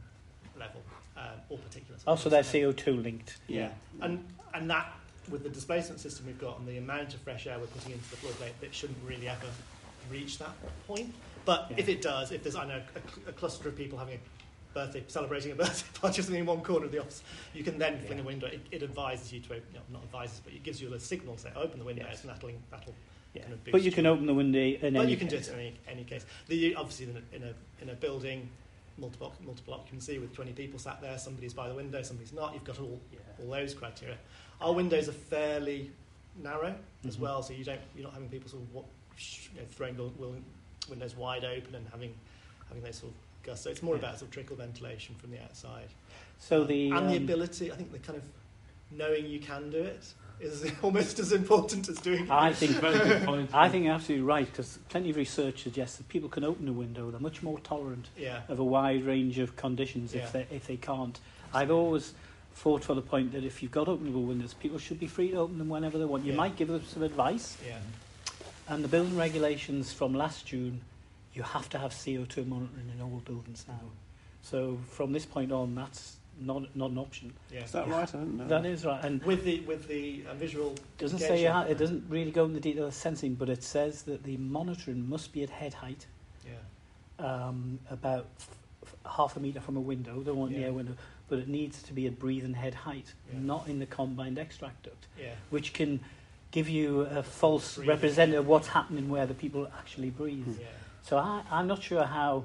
level 0.59 0.81
um, 1.17 1.23
or 1.49 1.57
particular. 1.57 1.97
Oh, 2.07 2.15
so 2.15 2.29
they're 2.29 2.43
CO2 2.43 3.01
linked. 3.03 3.37
Yeah, 3.47 3.69
and 4.01 4.23
and 4.53 4.69
that 4.69 4.93
with 5.29 5.43
the 5.43 5.49
displacement 5.49 5.99
system 6.01 6.25
we've 6.25 6.39
got 6.39 6.59
and 6.59 6.67
the 6.67 6.77
amount 6.77 7.13
of 7.13 7.21
fresh 7.21 7.47
air 7.47 7.57
we're 7.59 7.67
putting 7.67 7.91
into 7.93 8.09
the 8.09 8.17
floor 8.17 8.33
plate, 8.33 8.53
it 8.61 8.73
shouldn't 8.73 8.97
really 9.05 9.27
ever 9.29 9.45
reach 10.11 10.37
that 10.39 10.51
point. 10.87 11.13
But 11.45 11.67
Yeah. 11.71 11.77
if 11.79 11.89
it 11.89 12.01
does, 12.01 12.31
if 12.31 12.43
there's 12.43 12.55
I 12.55 12.65
know 12.65 12.81
a, 13.25 13.29
a 13.29 13.33
cluster 13.33 13.69
of 13.69 13.75
people 13.77 13.97
having 13.97 14.15
a 14.15 14.73
birthday, 14.73 15.03
celebrating 15.07 15.51
a 15.51 15.55
birthday 15.63 15.87
party 15.99 16.19
or 16.19 16.23
something 16.23 16.39
in 16.41 16.45
one 16.45 16.61
corner 16.61 16.85
of 16.85 16.91
the 16.91 16.99
office, 16.99 17.23
you 17.53 17.63
can 17.63 17.77
then 17.77 17.99
fling 17.99 18.17
Yeah. 18.17 18.23
a 18.23 18.27
window. 18.27 18.47
It, 18.47 18.61
it 18.71 18.83
advises 18.83 19.31
you 19.31 19.39
to 19.41 19.53
open, 19.53 19.63
no, 19.73 19.79
not 19.93 20.03
advises, 20.03 20.41
but 20.43 20.53
it 20.53 20.63
gives 20.63 20.81
you 20.81 20.93
a 20.93 20.99
signal 20.99 21.35
to 21.35 21.41
say 21.41 21.49
open 21.55 21.79
the 21.79 21.85
windows, 21.85 22.07
Yes. 22.09 22.21
and 22.23 22.29
that'll 22.33 22.51
that'll. 22.69 22.95
Yeah. 23.33 23.41
Kind 23.43 23.53
of 23.53 23.63
But 23.71 23.81
you 23.83 23.91
can 23.91 24.05
open 24.05 24.25
the 24.25 24.33
window 24.33 24.59
in 24.59 24.93
But 24.93 25.01
any 25.03 25.11
you 25.11 25.17
can 25.17 25.27
do 25.27 25.37
case. 25.37 25.47
it 25.47 25.53
in 25.53 25.59
any, 25.59 25.73
any 25.87 26.03
case. 26.03 26.25
The, 26.47 26.75
obviously, 26.75 27.05
in 27.09 27.17
a, 27.17 27.35
in 27.35 27.43
a 27.43 27.53
in 27.81 27.89
a 27.89 27.93
building, 27.93 28.49
multiple 28.97 29.33
multiple 29.45 29.73
occupancy 29.73 30.19
with 30.19 30.33
20 30.33 30.51
people 30.53 30.77
sat 30.79 31.01
there, 31.01 31.17
somebody's 31.17 31.53
by 31.53 31.69
the 31.69 31.75
window, 31.75 32.01
somebody's 32.01 32.33
not. 32.33 32.53
You've 32.53 32.63
got 32.65 32.79
all 32.79 32.99
Yeah. 33.11 33.19
all 33.39 33.49
those 33.51 33.73
criteria. 33.73 34.17
Our 34.59 34.73
windows 34.73 35.07
are 35.07 35.13
fairly 35.13 35.91
narrow 36.41 36.75
as 37.07 37.17
Mhm. 37.17 37.19
well, 37.21 37.43
so 37.43 37.53
you 37.53 37.63
don't 37.63 37.79
you're 37.95 38.03
not 38.03 38.13
having 38.13 38.29
people 38.29 38.49
sort 38.49 38.63
of 38.75 38.85
sh- 39.17 39.47
you 39.55 39.61
know, 39.61 39.67
throwing 39.69 39.95
windows 40.89 41.15
wide 41.15 41.45
open 41.45 41.75
and 41.75 41.87
having 41.89 42.13
having 42.67 42.83
those 42.83 42.97
sort 42.97 43.11
of 43.13 43.17
gusts. 43.43 43.63
So 43.63 43.69
it's 43.69 43.81
more 43.83 43.95
Yeah. 43.95 43.99
about 43.99 44.19
sort 44.19 44.27
of 44.29 44.31
trickle 44.33 44.55
ventilation 44.57 45.15
from 45.15 45.31
the 45.31 45.41
outside. 45.41 45.87
So 46.37 46.63
the 46.65 46.89
and 46.91 47.09
the 47.09 47.17
um, 47.17 47.23
ability, 47.23 47.71
I 47.71 47.75
think, 47.75 47.91
the 47.93 47.99
kind 47.99 48.17
of 48.17 48.23
knowing 48.91 49.25
you 49.27 49.39
can 49.39 49.69
do 49.69 49.77
it 49.81 50.13
is 50.41 50.71
almost 50.81 51.19
as 51.19 51.31
important 51.31 51.87
as 51.89 51.97
doing 51.97 52.23
it. 52.23 52.31
I 52.31 52.53
think 52.53 52.71
Very 52.73 52.97
good 52.97 53.23
point. 53.25 53.49
I 53.53 53.69
think 53.69 53.85
you're 53.85 53.93
absolutely 53.93 54.25
right 54.25 54.45
because 54.45 54.79
plenty 54.89 55.11
of 55.11 55.15
research 55.15 55.63
suggests 55.63 55.97
that 55.97 56.07
people 56.09 56.29
can 56.29 56.43
open 56.43 56.67
a 56.67 56.73
window. 56.73 57.11
They're 57.11 57.19
much 57.19 57.43
more 57.43 57.59
tolerant 57.59 58.09
yeah, 58.17 58.41
of 58.47 58.59
a 58.59 58.63
wide 58.63 59.05
range 59.05 59.37
of 59.39 59.55
conditions 59.55 60.13
Yeah. 60.13 60.23
if 60.23 60.31
they 60.31 60.47
if 60.51 60.67
they 60.67 60.77
can't. 60.77 61.19
I've 61.53 61.71
always 61.71 62.13
fought 62.53 62.83
for 62.83 62.95
the 62.95 63.01
point 63.01 63.31
that 63.33 63.43
if 63.43 63.61
you've 63.63 63.71
got 63.71 63.87
openable 63.87 64.25
windows, 64.27 64.53
people 64.53 64.77
should 64.77 64.99
be 64.99 65.07
free 65.07 65.31
to 65.31 65.37
open 65.37 65.57
them 65.57 65.69
whenever 65.69 65.97
they 65.97 66.05
want. 66.05 66.25
You 66.25 66.31
Yeah. 66.31 66.37
might 66.37 66.55
give 66.55 66.67
them 66.67 66.83
some 66.85 67.03
advice, 67.03 67.57
yeah, 67.65 67.77
and 68.67 68.83
the 68.83 68.87
building 68.87 69.15
regulations 69.17 69.93
from 69.93 70.13
last 70.13 70.45
June, 70.47 70.81
you 71.33 71.43
have 71.43 71.69
to 71.69 71.77
have 71.77 71.91
CO2 71.93 72.45
monitoring 72.45 72.91
in 72.93 73.01
all 73.01 73.21
buildings 73.25 73.65
now. 73.67 73.79
So 74.41 74.79
from 74.89 75.13
this 75.13 75.25
point 75.25 75.51
on, 75.51 75.75
that's 75.75 76.17
not 76.39 76.75
not 76.75 76.91
an 76.91 76.97
option. 76.97 77.33
yeah. 77.51 77.63
Is 77.63 77.71
that 77.71 77.87
right? 77.87 78.07
I 78.07 78.17
don't 78.17 78.37
know. 78.37 78.47
That 78.47 78.65
is 78.65 78.85
right, 78.85 79.03
and 79.03 79.21
With 79.23 79.43
the 79.43 79.59
with 79.61 79.87
the 79.87 80.23
uh, 80.29 80.33
visual 80.35 80.75
doesn't 80.97 81.19
say 81.19 81.41
you 81.43 81.49
ha- 81.49 81.63
it 81.69 81.77
doesn't 81.77 82.05
really 82.09 82.31
go 82.31 82.43
into 82.45 82.55
the 82.55 82.61
detail 82.61 82.85
of 82.87 82.93
sensing, 82.93 83.35
but 83.35 83.49
it 83.49 83.63
says 83.63 84.03
that 84.03 84.23
the 84.23 84.37
monitoring 84.37 85.07
must 85.09 85.33
be 85.33 85.43
at 85.43 85.49
head 85.49 85.73
height. 85.73 86.05
Yeah, 86.45 87.25
um, 87.25 87.79
about 87.89 88.25
f- 88.39 88.49
f- 88.83 88.95
half 89.11 89.37
a 89.37 89.39
metre 89.39 89.61
from 89.61 89.77
a 89.77 89.81
window, 89.81 90.21
the 90.21 90.33
one 90.33 90.51
Yeah. 90.51 90.59
near 90.59 90.73
window, 90.73 90.95
but 91.29 91.39
it 91.39 91.47
needs 91.47 91.83
to 91.83 91.93
be 91.93 92.07
at 92.07 92.17
breathing 92.19 92.53
head 92.53 92.73
height, 92.73 93.13
Yeah. 93.31 93.39
not 93.39 93.67
in 93.67 93.79
the 93.79 93.85
combined 93.85 94.39
extract 94.39 94.83
duct, 94.83 95.07
yeah, 95.19 95.33
which 95.49 95.73
can 95.73 95.99
give 96.51 96.67
you 96.67 97.01
a 97.01 97.23
false 97.23 97.77
representative 97.77 98.41
of 98.41 98.47
what's 98.47 98.67
happening 98.67 99.09
where 99.09 99.25
the 99.25 99.33
people 99.33 99.67
actually 99.77 100.09
breathe. 100.09 100.57
yeah. 100.59 100.65
So 101.03 101.17
I, 101.17 101.43
I'm 101.49 101.67
not 101.67 101.81
sure 101.81 102.03
how 102.03 102.43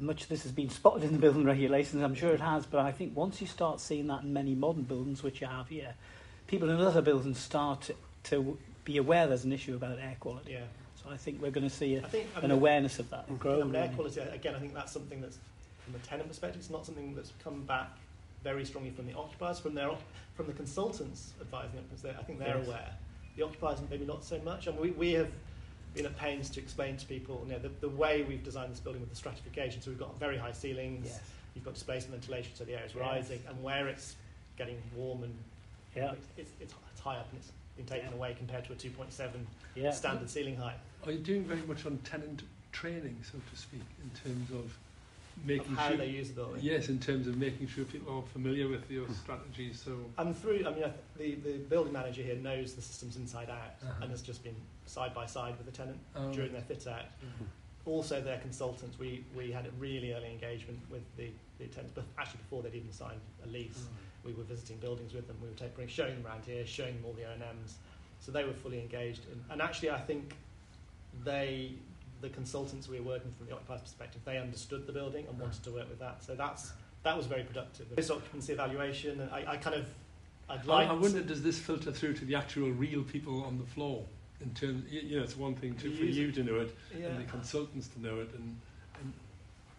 much 0.00 0.22
of 0.22 0.28
this 0.28 0.42
has 0.42 0.52
been 0.52 0.70
spotted 0.70 1.04
in 1.04 1.12
the 1.12 1.18
building 1.18 1.44
regulations. 1.44 2.02
I'm 2.02 2.14
sure 2.14 2.32
it 2.32 2.40
has, 2.40 2.66
but 2.66 2.80
I 2.80 2.92
think 2.92 3.16
once 3.16 3.40
you 3.40 3.46
start 3.46 3.80
seeing 3.80 4.06
that 4.08 4.22
in 4.22 4.32
many 4.32 4.54
modern 4.54 4.82
buildings, 4.82 5.22
which 5.22 5.40
you 5.40 5.46
have 5.46 5.68
here, 5.68 5.94
people 6.46 6.70
in 6.70 6.80
other 6.80 7.02
buildings 7.02 7.38
start 7.38 7.82
to, 7.82 7.94
to 8.24 8.58
be 8.84 8.96
aware 8.96 9.26
there's 9.26 9.44
an 9.44 9.52
issue 9.52 9.74
about 9.74 9.98
air 9.98 10.16
quality. 10.20 10.52
yeah. 10.52 10.60
So 11.02 11.10
I 11.10 11.16
think 11.16 11.40
we're 11.40 11.50
going 11.50 11.68
to 11.68 11.74
see 11.74 11.94
a, 11.96 12.00
I 12.02 12.08
think 12.08 12.26
I 12.34 12.38
an 12.38 12.42
mean, 12.44 12.50
awareness 12.52 12.98
of 12.98 13.08
that 13.10 13.24
I 13.30 13.32
grow. 13.34 13.64
mean, 13.64 13.74
air 13.74 13.90
quality 13.94 14.20
again. 14.20 14.54
I 14.54 14.58
think 14.58 14.74
that's 14.74 14.92
something 14.92 15.20
that's 15.20 15.38
from 15.84 15.94
a 15.94 15.98
tenant 15.98 16.28
perspective. 16.28 16.60
It's 16.60 16.70
not 16.70 16.84
something 16.84 17.14
that's 17.14 17.32
come 17.42 17.62
back 17.62 17.88
very 18.44 18.64
strongly 18.66 18.90
from 18.90 19.06
the 19.06 19.14
occupiers, 19.14 19.58
from 19.58 19.74
their 19.74 19.90
from 20.34 20.46
the 20.46 20.52
consultants 20.52 21.32
advising 21.40 21.76
them. 21.76 21.84
Because 21.90 22.04
I 22.18 22.22
think 22.24 22.38
they're 22.38 22.58
Yes. 22.58 22.66
aware. 22.66 22.88
The 23.36 23.44
occupiers 23.44 23.78
maybe 23.90 24.04
not 24.04 24.22
so 24.24 24.38
much. 24.40 24.66
And 24.66 24.78
we, 24.78 24.90
we 24.90 25.12
have 25.12 25.28
been 25.94 26.06
at 26.06 26.16
pains 26.18 26.50
to 26.50 26.60
explain 26.60 26.96
to 26.96 27.06
people 27.06 27.42
you 27.46 27.52
know, 27.52 27.58
the, 27.58 27.68
the 27.80 27.88
way 27.88 28.22
we've 28.22 28.44
designed 28.44 28.72
this 28.72 28.80
building 28.80 29.00
with 29.00 29.10
the 29.10 29.16
stratification. 29.16 29.80
So 29.82 29.90
we've 29.90 29.98
got 29.98 30.18
very 30.18 30.36
high 30.38 30.52
ceilings. 30.52 31.06
Yes. 31.06 31.20
You've 31.54 31.64
got 31.64 31.74
displacement 31.74 32.20
ventilation, 32.22 32.52
so 32.54 32.64
the 32.64 32.74
air 32.74 32.84
is 32.86 32.92
Yes. 32.94 33.00
rising, 33.00 33.40
and 33.48 33.60
where 33.62 33.88
it's 33.88 34.14
getting 34.56 34.80
warm 34.94 35.24
and 35.24 35.34
Yeah. 35.96 36.12
it's, 36.12 36.26
it's, 36.36 36.50
it's, 36.60 36.74
it's 36.92 37.00
high 37.00 37.16
up 37.16 37.28
and 37.32 37.40
it's 37.40 37.50
been 37.76 37.86
taken 37.86 38.10
Yeah. 38.10 38.16
away 38.16 38.34
compared 38.38 38.64
to 38.66 38.72
a 38.72 38.76
2.7 38.76 39.44
Yeah. 39.74 39.90
standard 39.90 40.30
ceiling 40.30 40.56
height. 40.56 40.76
Are 41.06 41.12
you 41.12 41.18
doing 41.18 41.44
very 41.44 41.62
much 41.62 41.86
on 41.86 41.98
tenant 41.98 42.42
training, 42.72 43.16
so 43.24 43.38
to 43.50 43.56
speak, 43.60 43.82
in 44.02 44.10
terms 44.22 44.50
of 44.52 44.76
making 45.44 45.72
of 45.72 45.78
how 45.78 45.88
sure. 45.88 45.96
they 45.96 46.06
use 46.08 46.28
the 46.28 46.34
building. 46.34 46.60
Yes, 46.62 46.88
in 46.88 46.98
terms 46.98 47.26
of 47.26 47.36
making 47.36 47.66
sure 47.68 47.84
people 47.84 48.16
are 48.16 48.22
familiar 48.32 48.68
with 48.68 48.90
your 48.90 49.04
hmm. 49.06 49.12
strategies. 49.14 49.80
So 49.80 49.92
And 50.18 50.36
through, 50.36 50.64
I 50.66 50.70
mean, 50.70 50.84
I 50.84 50.92
th- 51.18 51.42
the, 51.42 51.50
the 51.50 51.58
building 51.58 51.92
manager 51.92 52.22
here 52.22 52.36
knows 52.36 52.74
the 52.74 52.82
systems 52.82 53.16
inside 53.16 53.50
out 53.50 53.74
Uh-huh. 53.82 54.02
and 54.02 54.10
has 54.10 54.22
just 54.22 54.42
been 54.44 54.56
side 54.86 55.14
by 55.14 55.26
side 55.26 55.56
with 55.56 55.66
the 55.66 55.72
tenant 55.72 55.98
Oh, 56.16 56.32
during 56.32 56.52
their 56.52 56.62
fit 56.62 56.86
out. 56.86 57.06
Hmm. 57.20 57.44
Also, 57.86 58.20
their 58.20 58.38
consultants, 58.38 58.98
we, 58.98 59.24
we 59.34 59.50
had 59.50 59.66
a 59.66 59.70
really 59.78 60.12
early 60.12 60.30
engagement 60.30 60.78
with 60.90 61.02
the, 61.16 61.30
the 61.58 61.66
tenants, 61.66 61.92
but 61.94 62.04
actually 62.18 62.38
before 62.38 62.62
they'd 62.62 62.74
even 62.74 62.92
signed 62.92 63.20
a 63.44 63.48
lease, 63.48 63.72
hmm. 63.78 64.28
we 64.28 64.32
were 64.34 64.44
visiting 64.44 64.76
buildings 64.78 65.14
with 65.14 65.26
them. 65.26 65.36
We 65.42 65.48
were 65.48 65.54
take, 65.54 65.74
bring, 65.74 65.88
showing 65.88 66.14
them 66.16 66.26
around 66.26 66.44
here, 66.44 66.66
showing 66.66 66.94
them 66.96 67.04
all 67.06 67.14
the 67.14 67.24
O&Ms. 67.24 67.76
So 68.20 68.30
they 68.32 68.44
were 68.44 68.52
fully 68.52 68.80
engaged. 68.80 69.22
In, 69.32 69.42
and 69.50 69.62
actually, 69.62 69.90
I 69.90 70.00
think 70.00 70.34
they, 71.24 71.72
the 72.20 72.28
consultants 72.28 72.88
we 72.88 73.00
were 73.00 73.06
working 73.06 73.32
from 73.36 73.46
the 73.46 73.52
occupier's 73.52 73.80
perspective, 73.82 74.20
they 74.24 74.38
understood 74.38 74.86
the 74.86 74.92
building 74.92 75.26
and 75.28 75.38
wanted 75.38 75.62
to 75.64 75.70
work 75.70 75.88
with 75.88 75.98
that. 76.00 76.22
So 76.22 76.34
that's 76.34 76.72
that 77.02 77.16
was 77.16 77.26
very 77.26 77.42
productive. 77.44 77.86
This 77.96 78.10
occupancy 78.10 78.52
evaluation, 78.52 79.20
and 79.20 79.30
I, 79.30 79.44
I 79.52 79.56
kind 79.56 79.76
of, 79.76 79.86
I'd 80.48 80.66
like. 80.66 80.88
I 80.88 80.92
wonder, 80.92 81.20
does 81.22 81.42
this 81.42 81.58
filter 81.58 81.90
through 81.90 82.14
to 82.14 82.24
the 82.24 82.34
actual 82.34 82.70
real 82.70 83.02
people 83.02 83.42
on 83.44 83.58
the 83.58 83.64
floor? 83.64 84.04
In 84.42 84.50
terms, 84.54 84.90
you 84.90 85.18
know, 85.18 85.22
it's 85.22 85.36
one 85.36 85.54
thing 85.54 85.74
to, 85.76 85.94
for 85.94 86.04
you 86.04 86.32
to 86.32 86.42
know 86.42 86.60
it 86.60 86.74
yeah, 86.98 87.08
and 87.08 87.20
the 87.20 87.30
consultants 87.30 87.88
to 87.88 88.00
know 88.00 88.20
it, 88.20 88.30
and, 88.34 88.56
and 89.00 89.12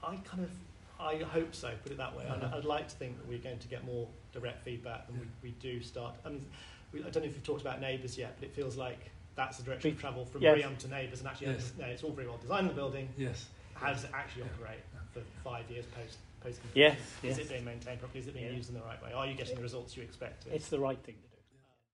I 0.03 0.15
kind 0.17 0.43
of, 0.43 0.51
I 0.99 1.17
hope 1.23 1.55
so. 1.55 1.71
Put 1.83 1.91
it 1.91 1.97
that 1.97 2.15
way. 2.15 2.25
I'd. 2.27 2.43
I'd 2.43 2.65
like 2.65 2.87
to 2.87 2.95
think 2.95 3.17
that 3.17 3.27
we're 3.27 3.39
going 3.39 3.57
to 3.59 3.67
get 3.67 3.83
more 3.85 4.07
direct 4.33 4.63
feedback, 4.63 5.05
Yeah. 5.09 5.21
we, 5.43 5.49
we 5.49 5.55
do 5.59 5.81
start. 5.81 6.13
I 6.25 6.29
mean, 6.29 6.45
we, 6.93 6.99
I 6.99 7.09
don't 7.09 7.23
know 7.23 7.29
if 7.29 7.33
you've 7.35 7.43
talked 7.43 7.61
about 7.61 7.81
NABERS 7.81 8.17
yet, 8.17 8.35
but 8.39 8.49
it 8.49 8.55
feels 8.55 8.77
like 8.77 9.11
that's 9.35 9.57
the 9.57 9.63
direction 9.63 9.89
We- 9.89 9.95
of 9.95 9.99
travel 10.01 10.25
from 10.25 10.41
yes. 10.41 10.55
BREEAM 10.57 10.77
to 10.77 10.87
NABERS, 10.87 11.19
and 11.19 11.27
actually, 11.27 11.47
Yes. 11.47 11.73
no, 11.77 11.85
it's 11.85 12.03
all 12.03 12.11
very 12.11 12.27
well 12.27 12.37
designed 12.37 12.69
the 12.69 12.73
building. 12.73 13.09
yes, 13.17 13.47
How 13.73 13.91
does 13.93 14.03
it 14.03 14.11
actually 14.13 14.43
operate 14.43 14.79
for 15.13 15.21
five 15.43 15.69
years 15.71 15.85
post 15.87 16.17
post? 16.41 16.59
Yes, 16.73 16.97
Is 17.23 17.37
yes. 17.37 17.37
it 17.39 17.49
being 17.49 17.65
maintained 17.65 17.99
properly? 17.99 18.19
Is 18.19 18.27
it 18.27 18.33
being 18.33 18.45
Yeah. 18.45 18.51
used 18.51 18.69
in 18.69 18.75
the 18.75 18.81
right 18.81 19.01
way? 19.03 19.11
Are 19.13 19.25
you 19.27 19.33
getting 19.35 19.55
the 19.55 19.61
results 19.61 19.95
you 19.97 20.03
expected? 20.03 20.53
It's 20.53 20.69
the 20.69 20.79
right 20.79 20.97
thing 21.03 21.15
to 21.15 21.21
do. 21.21 21.30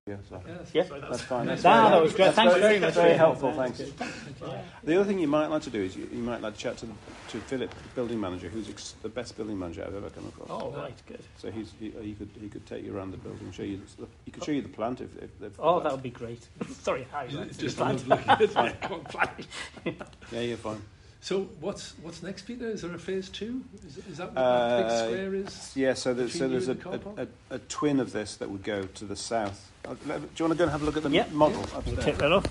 Yeah, 0.08 0.16
so 0.28 0.40
yes. 0.46 0.70
Yeah. 0.72 0.84
Sorry, 0.86 1.00
that 1.00 1.10
that's 1.10 1.22
fine. 1.22 1.46
That's 1.46 1.62
No, 1.64 1.70
very- 1.70 1.90
that 1.90 2.02
was 2.02 2.12
great. 2.14 2.24
that's 2.24 2.36
Thanks 2.36 2.54
very 2.54 2.78
much. 2.80 2.94
Very 2.94 3.04
for 3.04 3.08
your 3.10 3.18
helpful. 3.18 3.52
Thanks. 3.52 3.78
good. 3.78 3.92
The 4.84 4.94
other 4.96 5.04
thing 5.04 5.18
you 5.18 5.28
might 5.28 5.48
like 5.48 5.62
to 5.62 5.70
do 5.70 5.82
is 5.82 5.96
you, 5.96 6.08
you 6.10 6.22
might 6.22 6.40
like 6.40 6.54
to 6.54 6.58
chat 6.60 6.78
to, 6.78 6.86
the, 6.86 6.92
to 7.28 7.38
Philip, 7.40 7.70
the 7.70 7.88
building 7.94 8.18
manager, 8.18 8.48
who's 8.48 8.68
ex- 8.70 8.94
the 9.02 9.08
best 9.10 9.36
building 9.36 9.58
manager 9.58 9.84
I've 9.86 9.94
ever 9.94 10.08
come 10.08 10.26
across. 10.28 10.48
Oh, 10.50 10.70
right, 10.70 10.94
good. 11.06 11.20
So 11.36 11.50
he's, 11.50 11.72
he, 11.78 11.90
he 12.00 12.14
could 12.14 12.30
he 12.40 12.48
could 12.48 12.64
take 12.66 12.84
you 12.84 12.96
around 12.96 13.10
the 13.10 13.18
building, 13.18 13.52
show 13.52 13.64
you 13.64 13.82
the, 13.98 14.06
he 14.24 14.30
could 14.30 14.44
show 14.44 14.52
you 14.52 14.62
the 14.62 14.68
plant 14.68 15.00
if, 15.02 15.14
if 15.22 15.38
they've. 15.38 15.54
Oh, 15.58 15.80
that 15.80 15.92
would 15.92 16.02
be 16.02 16.10
great. 16.10 16.48
Sorry, 16.80 17.06
Harry. 17.12 17.28
Just, 17.28 17.38
that's 17.44 17.56
just 17.58 17.76
the 17.76 17.84
plan. 17.84 18.08
lovely. 18.08 18.34
It's 18.44 18.54
very 18.54 18.72
complex. 18.80 19.46
Yeah, 20.32 20.40
you're 20.40 20.56
fine. 20.56 20.80
So 21.20 21.42
what's 21.60 21.94
what's 22.02 22.22
next, 22.22 22.42
Peter? 22.42 22.68
Is 22.68 22.82
there 22.82 22.94
a 22.94 22.98
phase 22.98 23.28
two? 23.28 23.62
Is, 23.86 23.98
is 24.06 24.16
that 24.18 24.32
what 24.32 24.38
Uh, 24.40 24.68
that 24.68 24.88
big 24.88 25.08
square 25.08 25.34
is? 25.34 25.72
Yeah, 25.76 25.94
so, 25.94 26.14
there's 26.14 26.32
so 26.32 26.48
there's 26.48 26.68
a, 26.68 26.74
the 26.74 26.88
a, 27.16 27.22
a, 27.52 27.56
a 27.56 27.58
twin 27.58 27.98
of 28.00 28.12
this 28.12 28.36
that 28.36 28.48
would 28.50 28.62
go 28.62 28.84
to 28.84 29.04
the 29.04 29.16
south. 29.16 29.70
Uh, 29.84 29.94
Do 29.94 30.06
you 30.14 30.14
want 30.14 30.28
to 30.36 30.54
go 30.54 30.62
and 30.64 30.70
have 30.70 30.82
a 30.82 30.84
look 30.84 30.96
at 30.96 31.02
the 31.02 31.10
Yeah. 31.10 31.26
model 31.32 31.58
We'll 31.60 31.76
upstairs? 31.78 32.04
take 32.04 32.18
that 32.18 32.32
off. 32.32 32.46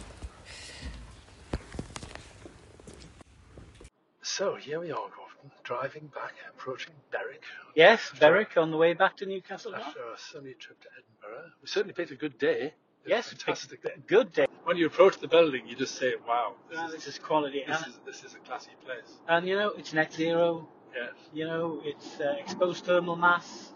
So 4.22 4.56
here 4.56 4.80
we 4.80 4.92
are, 4.92 4.96
Gordon, 4.96 5.52
driving 5.64 6.08
back, 6.14 6.34
approaching 6.50 6.94
Berwick. 7.12 7.42
Yes, 7.76 8.12
Berwick 8.20 8.58
on 8.58 8.70
the 8.72 8.78
way 8.78 8.94
back 8.94 9.18
to 9.18 9.26
Newcastle. 9.26 9.74
After 9.76 10.00
a 10.02 10.18
sunny 10.18 10.54
trip 10.54 10.80
to 10.82 10.88
Edinburgh. 10.92 11.52
We 11.62 11.68
certainly 11.68 11.94
picked 11.94 12.12
a 12.12 12.16
good 12.16 12.38
day. 12.38 12.74
Yes, 13.06 13.30
fantastic 13.30 13.84
day. 13.84 13.92
Good 14.08 14.34
day. 14.34 14.46
When 14.64 14.76
you 14.78 14.86
approach 14.88 15.18
the 15.20 15.28
building, 15.28 15.66
you 15.68 15.76
just 15.76 15.96
say, 15.96 16.14
wow, 16.28 16.56
this, 16.70 16.80
is, 16.80 16.92
this 16.92 17.08
is 17.08 17.20
quality. 17.20 17.64
this, 17.66 17.78
And, 17.78 17.88
is, 17.94 18.00
this 18.06 18.24
is 18.24 18.36
a 18.36 18.40
classy 18.40 18.72
place. 18.86 19.18
and 19.30 19.48
you 19.48 19.56
know, 19.56 19.70
it's 19.78 19.94
net 19.94 20.12
zero. 20.14 20.68
Yes. 20.96 21.12
You 21.34 21.46
know, 21.46 21.82
it's 21.86 22.20
uh, 22.20 22.36
exposed 22.40 22.84
thermal 22.86 23.16
mass, 23.16 23.72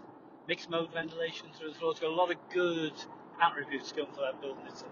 mixed 0.47 0.69
mode 0.69 0.91
ventilation 0.93 1.47
through 1.57 1.69
the 1.69 1.75
floor. 1.75 1.91
It's 1.91 1.99
got 2.01 2.09
a 2.09 2.13
lot 2.15 2.31
of 2.31 2.37
good 2.53 2.93
attributes 3.41 3.91
going 3.93 4.11
for 4.13 4.21
that 4.21 4.41
building. 4.41 4.63
It's, 4.67 4.83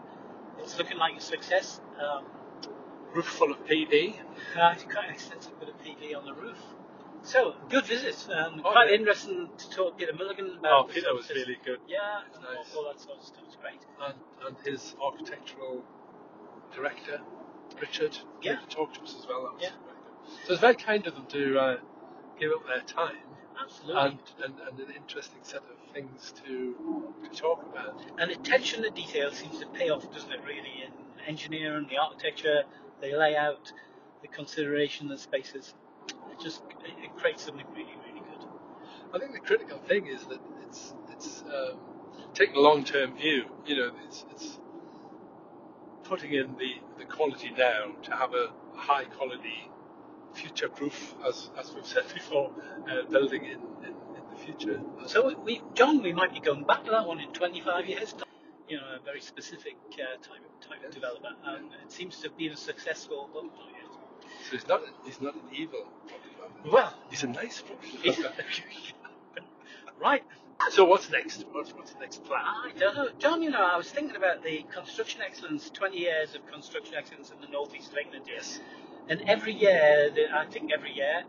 it's 0.59 0.77
looking 0.77 0.97
like 0.97 1.17
a 1.17 1.21
success. 1.21 1.81
Um, 1.99 2.23
Roof 3.13 3.25
full 3.25 3.51
of 3.51 3.65
PV. 3.65 4.13
uh, 4.55 4.71
it's 4.73 4.83
quite 4.83 5.07
an 5.07 5.13
extensive 5.15 5.59
bit 5.59 5.69
of 5.69 5.75
PV 5.81 6.15
on 6.15 6.25
the 6.25 6.33
roof. 6.33 6.57
So, 7.23 7.55
good 7.69 7.85
visit. 7.85 8.27
Um, 8.33 8.61
Oh, 8.65 8.71
quite 8.71 8.89
yeah. 8.89 8.95
interesting 8.95 9.49
to 9.57 9.69
talk 9.69 9.97
to 9.97 10.05
Peter 10.05 10.17
Millican 10.17 10.55
Oh, 10.55 10.59
about. 10.59 10.89
Peter 10.89 11.13
was 11.13 11.29
really 11.29 11.57
good. 11.63 11.79
Yeah, 11.87 12.21
and 12.33 12.43
nice. 12.43 12.73
all, 12.75 12.85
that 12.85 12.99
sort 12.99 13.17
of 13.19 13.23
stuff. 13.23 13.43
It's 13.45 13.55
great. 13.55 13.79
And, 14.01 14.15
and 14.47 14.55
his 14.65 14.95
architectural 15.01 15.83
director, 16.73 17.19
Richard, 17.81 18.13
came 18.41 18.53
Yeah. 18.53 18.59
to 18.59 18.67
talk 18.67 18.93
to 18.95 19.01
us 19.01 19.15
as 19.19 19.27
well. 19.27 19.43
That 19.43 19.53
was 19.53 19.63
Yeah. 19.63 19.69
very 19.85 19.97
good. 20.03 20.47
So 20.47 20.53
it's 20.53 20.61
very 20.61 20.75
kind 20.75 21.05
of 21.07 21.15
them 21.15 21.25
to 21.27 21.59
uh, 21.59 21.77
give 22.39 22.51
up 22.51 22.65
their 22.67 22.81
time 22.81 23.17
Absolutely. 23.61 24.01
and, 24.01 24.19
and, 24.43 24.59
and 24.67 24.79
an 24.79 24.95
interesting 24.95 25.39
set 25.43 25.61
of 25.61 25.93
things 25.93 26.33
to, 26.45 27.13
to 27.23 27.29
talk 27.37 27.63
about. 27.63 27.99
And 28.17 28.31
attention 28.31 28.83
to 28.83 28.89
detail 28.89 29.31
seems 29.31 29.59
to 29.59 29.67
pay 29.67 29.89
off, 29.89 30.09
doesn't 30.11 30.31
it, 30.31 30.41
really, 30.45 30.83
in 30.85 30.91
engineering, 31.27 31.87
the 31.89 31.97
architecture, 31.97 32.63
the 33.01 33.13
layout, 33.15 33.71
the 34.21 34.27
consideration 34.29 35.07
of 35.11 35.17
the 35.17 35.21
spaces. 35.21 35.73
It 36.31 36.39
just 36.41 36.61
creates 37.19 37.45
something 37.45 37.65
really, 37.73 37.95
really 38.07 38.21
good. 38.21 38.47
I 39.13 39.19
think 39.19 39.33
the 39.33 39.39
critical 39.39 39.79
thing 39.79 40.07
is 40.07 40.25
that 40.27 40.39
it's 40.67 40.93
it's 41.11 41.43
um, 41.43 41.79
taking 42.33 42.55
a 42.55 42.59
long 42.61 42.83
term 42.83 43.15
view. 43.17 43.45
You 43.65 43.75
know, 43.77 43.91
it's, 44.07 44.25
it's 44.31 44.59
putting 46.03 46.33
in 46.33 46.55
the, 46.57 46.73
the 46.97 47.05
quality 47.05 47.51
now 47.57 47.93
to 48.03 48.15
have 48.15 48.33
a 48.33 48.49
high 48.75 49.05
quality, 49.05 49.69
future 50.33 50.69
proof, 50.69 51.15
as 51.27 51.49
as 51.59 51.73
we've 51.73 51.85
said 51.85 52.05
before, 52.13 52.51
uh, 52.89 53.09
building 53.09 53.45
in, 53.45 53.59
in, 53.87 53.95
in 54.17 54.23
the 54.31 54.39
future. 54.45 54.81
So 55.07 55.35
we, 55.43 55.61
John, 55.75 56.01
we 56.01 56.13
might 56.13 56.33
be 56.33 56.39
going 56.39 56.63
back 56.65 56.85
to 56.85 56.91
that 56.91 57.07
one 57.07 57.19
in 57.19 57.31
25 57.33 57.87
years. 57.87 58.13
time. 58.13 58.23
You 58.69 58.77
know, 58.77 58.83
a 59.01 59.03
very 59.03 59.21
specific 59.21 59.75
uh, 59.93 60.17
type 60.21 60.43
of 60.45 60.69
type 60.69 60.85
of 60.85 60.93
development, 60.93 61.37
and 61.45 61.65
it 61.85 61.91
seems 61.91 62.17
to 62.17 62.29
have 62.29 62.37
been 62.37 62.53
a 62.53 62.57
successful. 62.57 63.29
Oh, 63.35 63.41
not 63.43 63.53
yet. 63.73 63.91
So 64.49 64.55
it's 64.55 64.67
not 64.67 64.81
he's 65.05 65.21
not 65.21 65.35
an 65.35 65.41
evil 65.53 65.85
developer. 66.07 66.28
Well, 66.71 66.93
He's 67.09 67.23
a 67.23 67.27
nice 67.27 67.63
He's- 67.81 68.19
right. 70.01 70.23
so 70.69 70.83
what's 70.85 71.09
next? 71.09 71.45
What's 71.51 71.71
what's 71.73 71.93
the 71.93 71.99
next 71.99 72.23
plan? 72.25 72.41
I 72.45 72.71
don't 72.77 72.95
know, 72.95 73.09
John. 73.17 73.41
You 73.41 73.49
know, 73.49 73.63
I 73.63 73.77
was 73.77 73.89
thinking 73.91 74.15
about 74.15 74.43
the 74.43 74.65
construction 74.73 75.21
excellence. 75.21 75.69
20 75.69 75.97
years 75.97 76.35
of 76.35 76.45
construction 76.51 76.95
excellence 76.95 77.31
in 77.31 77.39
the 77.41 77.47
northeast 77.47 77.91
of 77.91 77.97
England. 77.97 78.25
Yes. 78.27 78.59
And 79.07 79.21
every 79.27 79.53
year, 79.53 80.11
I 80.33 80.45
think 80.45 80.71
every 80.71 80.91
year, 80.93 81.23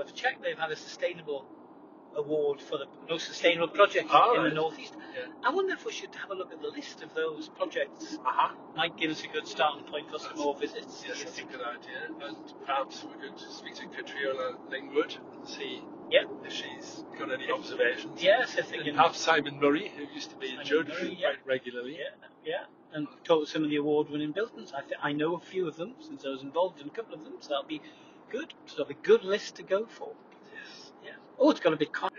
I've 0.00 0.14
checked. 0.14 0.42
They've 0.42 0.58
had 0.58 0.70
a 0.70 0.76
sustainable 0.76 1.44
award 2.16 2.60
for 2.60 2.78
the 2.78 2.86
most 3.08 3.26
sustainable 3.26 3.68
project 3.68 4.08
Oh, 4.12 4.34
in 4.34 4.42
right. 4.42 4.48
the 4.50 4.54
northeast. 4.54 4.94
Yeah. 5.14 5.26
I 5.44 5.50
wonder 5.54 5.74
if 5.74 5.84
we 5.84 5.92
should 5.92 6.14
have 6.16 6.30
a 6.30 6.34
look 6.34 6.52
at 6.52 6.60
the 6.60 6.68
list 6.68 7.02
of 7.02 7.14
those 7.14 7.48
projects. 7.48 8.16
Uh 8.16 8.22
huh. 8.24 8.54
Might 8.76 8.96
give 8.96 9.10
us 9.10 9.22
a 9.24 9.28
good 9.28 9.46
starting 9.46 9.84
point 9.84 10.10
for 10.10 10.18
some 10.18 10.36
more 10.36 10.56
visits. 10.56 11.04
Yes, 11.06 11.22
that's 11.24 11.38
a 11.38 11.42
good 11.42 11.60
idea. 11.62 12.26
And 12.28 12.36
perhaps 12.66 13.04
we 13.04 13.20
could 13.28 13.38
speak 13.38 13.74
to 13.76 13.86
Catriona 13.86 14.56
Lingwood 14.70 15.16
and 15.38 15.48
see 15.48 15.82
Yeah. 16.10 16.24
if 16.44 16.52
she's 16.52 17.04
got 17.18 17.32
any 17.32 17.50
observations. 17.50 18.22
Yes, 18.22 18.56
I 18.58 18.76
And 18.76 18.96
perhaps 18.96 19.18
Simon 19.20 19.60
Murray, 19.60 19.90
who 19.96 20.04
used 20.14 20.30
to 20.30 20.36
be 20.36 20.46
a 20.46 20.50
Simon 20.50 20.66
judge 20.66 20.88
Murray, 20.88 21.08
quite 21.08 21.18
yeah. 21.18 21.32
regularly. 21.44 21.98
Yeah, 21.98 22.26
yeah. 22.44 22.64
And 22.92 23.06
talk 23.24 23.44
to 23.44 23.50
some 23.50 23.62
of 23.62 23.70
the 23.70 23.76
award-winning 23.76 24.32
buildings. 24.32 24.72
I, 24.76 24.80
th- 24.80 24.94
I 25.00 25.12
know 25.12 25.36
a 25.36 25.40
few 25.40 25.68
of 25.68 25.76
them 25.76 25.94
since 26.00 26.24
I 26.26 26.30
was 26.30 26.42
involved 26.42 26.80
in 26.80 26.88
a 26.88 26.90
couple 26.90 27.14
of 27.14 27.22
them, 27.22 27.34
so 27.40 27.50
that'll 27.50 27.64
be 27.68 27.80
good. 28.30 28.52
So 28.66 28.78
that'll 28.78 28.86
be 28.88 28.94
a 29.00 29.06
good 29.06 29.22
list 29.22 29.54
to 29.56 29.62
go 29.62 29.86
for. 29.86 30.12
Yeah. 31.40 31.46
Oh, 31.46 31.50
it's 31.50 31.60
got 31.60 31.72
a 31.72 31.76
big 31.76 31.92
con. 31.92 32.10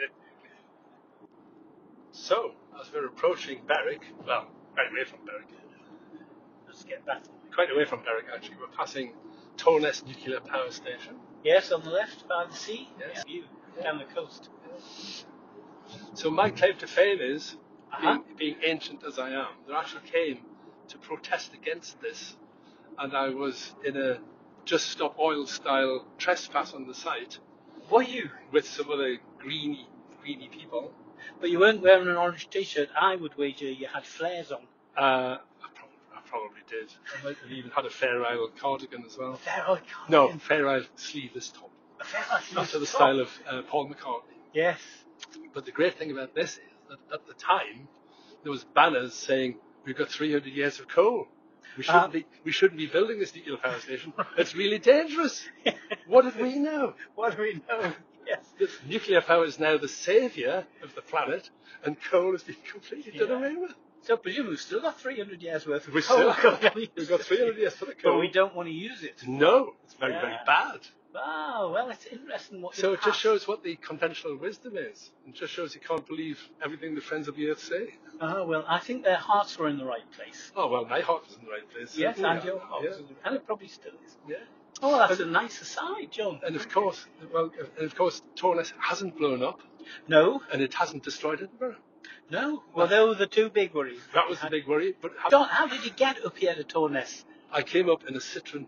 So, 2.11 2.51
as 2.79 2.91
we're 2.93 3.05
approaching 3.07 3.61
Berwick, 3.67 4.01
well, 4.27 4.47
right 4.75 4.87
away 4.91 5.05
from 5.05 5.19
Berwick, 5.25 5.47
Let's 6.67 6.83
get 6.83 7.05
back. 7.05 7.23
quite 7.53 7.69
away 7.71 7.85
from 7.85 7.99
Berwick 8.03 8.25
actually, 8.33 8.55
we're 8.59 8.75
passing 8.75 9.13
Torness 9.57 10.05
Nuclear 10.05 10.39
Power 10.39 10.71
Station. 10.71 11.15
Yes, 11.43 11.71
on 11.71 11.83
the 11.83 11.89
left 11.89 12.27
by 12.27 12.45
the 12.49 12.55
sea. 12.55 12.89
Yes. 12.99 13.23
View 13.25 13.43
down 13.83 13.97
the 13.99 14.05
coast. 14.05 14.49
So 16.13 16.29
my 16.29 16.49
claim 16.49 16.77
to 16.77 16.87
fame 16.87 17.19
is, 17.21 17.57
Uh-huh. 17.91 18.19
being, 18.37 18.37
being 18.37 18.55
ancient 18.63 19.03
as 19.05 19.19
I 19.19 19.31
am, 19.31 19.47
there 19.67 19.75
actually 19.75 20.09
came 20.09 20.39
to 20.89 20.97
protest 20.97 21.53
against 21.53 21.99
this, 22.01 22.35
and 22.97 23.15
I 23.15 23.29
was 23.29 23.75
in 23.85 23.97
a 23.97 24.19
just 24.65 24.89
stop 24.89 25.17
oil 25.19 25.45
style 25.47 26.05
trespass 26.17 26.73
on 26.73 26.87
the 26.87 26.93
site 26.93 27.39
Were 27.91 28.03
you? 28.03 28.29
with 28.51 28.65
some 28.67 28.89
other 28.91 29.17
greeny, 29.39 29.87
greeny 30.21 30.49
people. 30.49 30.91
But 31.39 31.49
you 31.49 31.59
weren't 31.59 31.81
wearing 31.81 32.07
an 32.07 32.17
orange 32.17 32.49
T-shirt. 32.49 32.89
I 32.99 33.15
would 33.15 33.37
wager 33.37 33.65
you 33.65 33.87
had 33.87 34.05
flares 34.05 34.51
on. 34.51 34.61
Uh, 34.97 35.37
I, 35.37 35.67
probably, 35.73 35.97
I 36.15 36.19
probably 36.25 36.61
did. 36.69 36.91
I 37.19 37.23
might 37.23 37.37
have 37.37 37.51
even 37.51 37.71
had 37.71 37.85
a 37.85 37.89
Fair 37.89 38.25
Isle 38.25 38.49
cardigan 38.59 39.03
as 39.05 39.17
well. 39.17 39.35
Fair 39.35 39.63
Isle 39.67 39.79
cardigan? 39.89 40.09
No. 40.09 40.29
Fair 40.39 40.67
Isle 40.67 40.83
sleeveless 40.95 41.49
top, 41.49 41.69
A 41.99 42.03
Fair 42.03 42.21
Isle 42.31 42.39
sleeveless 42.41 42.67
after 42.67 42.79
the 42.79 42.85
top. 42.85 42.95
style 42.95 43.19
of 43.19 43.29
uh, 43.49 43.61
Paul 43.69 43.89
McCartney. 43.89 44.37
Yes. 44.53 44.79
But 45.53 45.65
the 45.65 45.71
great 45.71 45.97
thing 45.97 46.11
about 46.11 46.35
this 46.35 46.53
is 46.53 46.59
that 46.89 46.99
at 47.13 47.27
the 47.27 47.33
time 47.33 47.87
there 48.43 48.51
was 48.51 48.63
banners 48.63 49.13
saying 49.13 49.55
we've 49.85 49.97
got 49.97 50.09
300 50.09 50.51
years 50.51 50.79
of 50.79 50.87
coal. 50.89 51.27
We 51.77 51.83
shouldn't 51.83 52.03
Uh, 52.03 52.07
be 52.09 52.25
we 52.43 52.51
shouldn't 52.51 52.77
be 52.77 52.87
building 52.87 53.19
this 53.19 53.33
nuclear 53.35 53.57
power 53.57 53.79
station. 53.79 54.13
It's 54.37 54.55
really 54.55 54.79
dangerous. 54.79 55.45
what 56.07 56.23
did 56.25 56.35
we 56.41 56.59
know? 56.59 56.93
What 57.15 57.35
do 57.37 57.41
we 57.43 57.61
know? 57.69 57.93
Yes. 58.27 58.45
nuclear 58.87 59.21
power 59.21 59.45
is 59.45 59.59
now 59.59 59.77
the 59.77 59.87
saviour 59.87 60.65
of 60.83 60.93
the 60.95 61.01
planet, 61.01 61.49
and 61.83 61.97
coal 62.11 62.31
has 62.33 62.43
been 62.43 62.55
completely 62.71 63.11
done 63.17 63.31
away 63.31 63.55
with. 63.55 63.73
So 64.03 64.17
presumably 64.17 64.51
we've 64.53 64.59
still 64.61 64.81
got 64.81 64.99
300 64.99 65.41
years 65.41 65.65
worth 65.67 65.87
of 65.87 65.93
We 65.93 66.01
coal. 66.01 66.33
still 66.33 66.59
we've 66.75 67.09
got 67.09 67.21
300 67.21 67.57
years 67.57 67.75
for 67.75 67.85
the 67.85 67.93
coal. 67.95 68.13
But 68.13 68.19
we 68.19 68.29
don't 68.29 68.55
want 68.55 68.67
to 68.69 68.73
use 68.73 69.03
it. 69.03 69.23
No, 69.27 69.73
it's 69.83 69.93
very, 69.95 70.13
very 70.13 70.37
bad. 70.45 70.79
Oh, 71.13 71.71
well, 71.73 71.89
it's 71.89 72.05
interesting 72.05 72.61
what 72.61 72.75
So 72.75 72.93
it 72.93 73.01
just 73.01 73.19
shows 73.19 73.47
what 73.47 73.63
the 73.63 73.75
conventional 73.75 74.37
wisdom 74.37 74.77
is. 74.77 75.11
It 75.27 75.35
just 75.35 75.51
shows 75.53 75.75
you 75.75 75.81
can't 75.81 76.05
believe 76.07 76.39
everything 76.63 76.95
the 76.95 77.01
friends 77.01 77.27
of 77.27 77.35
the 77.35 77.49
earth 77.49 77.59
say. 77.63 77.95
Oh, 78.21 78.45
well, 78.45 78.63
I 78.67 78.79
think 78.79 79.03
their 79.03 79.17
hearts 79.17 79.57
were 79.57 79.67
in 79.67 79.77
the 79.77 79.85
right 79.85 80.09
place. 80.13 80.51
Oh, 80.55 80.67
well, 80.67 80.85
my 80.85 81.01
heart 81.01 81.25
was 81.27 81.35
in 81.37 81.45
the 81.45 81.51
right 81.51 81.69
place. 81.69 81.97
Yes, 81.97 82.17
and 82.19 82.43
your 82.43 82.59
heart. 82.59 82.83
Yeah. 82.83 82.89
was 82.91 82.99
in 82.99 83.05
the- 83.07 83.15
And 83.27 83.35
it 83.35 83.45
probably 83.45 83.67
still 83.67 83.93
is. 84.05 84.17
yeah. 84.27 84.37
Oh, 84.81 84.97
that's 84.97 85.19
a 85.19 85.25
nice 85.25 85.61
aside, 85.61 86.11
John. 86.11 86.39
And 86.45 86.55
of 86.55 86.69
course, 86.69 87.05
well, 87.33 87.51
and 87.77 87.85
of 87.85 87.95
course, 87.95 88.21
Torness 88.35 88.71
hasn't 88.79 89.17
blown 89.17 89.43
up, 89.43 89.59
No, 90.07 90.41
and 90.51 90.61
it 90.61 90.73
hasn't 90.73 91.03
destroyed 91.03 91.41
Edinburgh. 91.43 91.75
no. 92.29 92.63
Well, 92.73 92.87
those 92.87 93.09
were 93.09 93.15
the 93.19 93.27
two 93.27 93.49
big 93.49 93.73
worries. 93.73 93.99
That 94.13 94.29
was 94.29 94.39
the 94.39 94.49
big 94.49 94.67
worry. 94.67 94.95
But 95.01 95.11
ha- 95.17 95.29
John, 95.29 95.49
how 95.49 95.67
did 95.67 95.83
you 95.83 95.91
get 95.91 96.25
up 96.25 96.37
here 96.37 96.55
to 96.55 96.63
Torness? 96.63 97.25
I 97.51 97.63
came 97.63 97.89
up 97.89 98.07
in 98.07 98.15
a 98.15 98.19
Citroen 98.19 98.65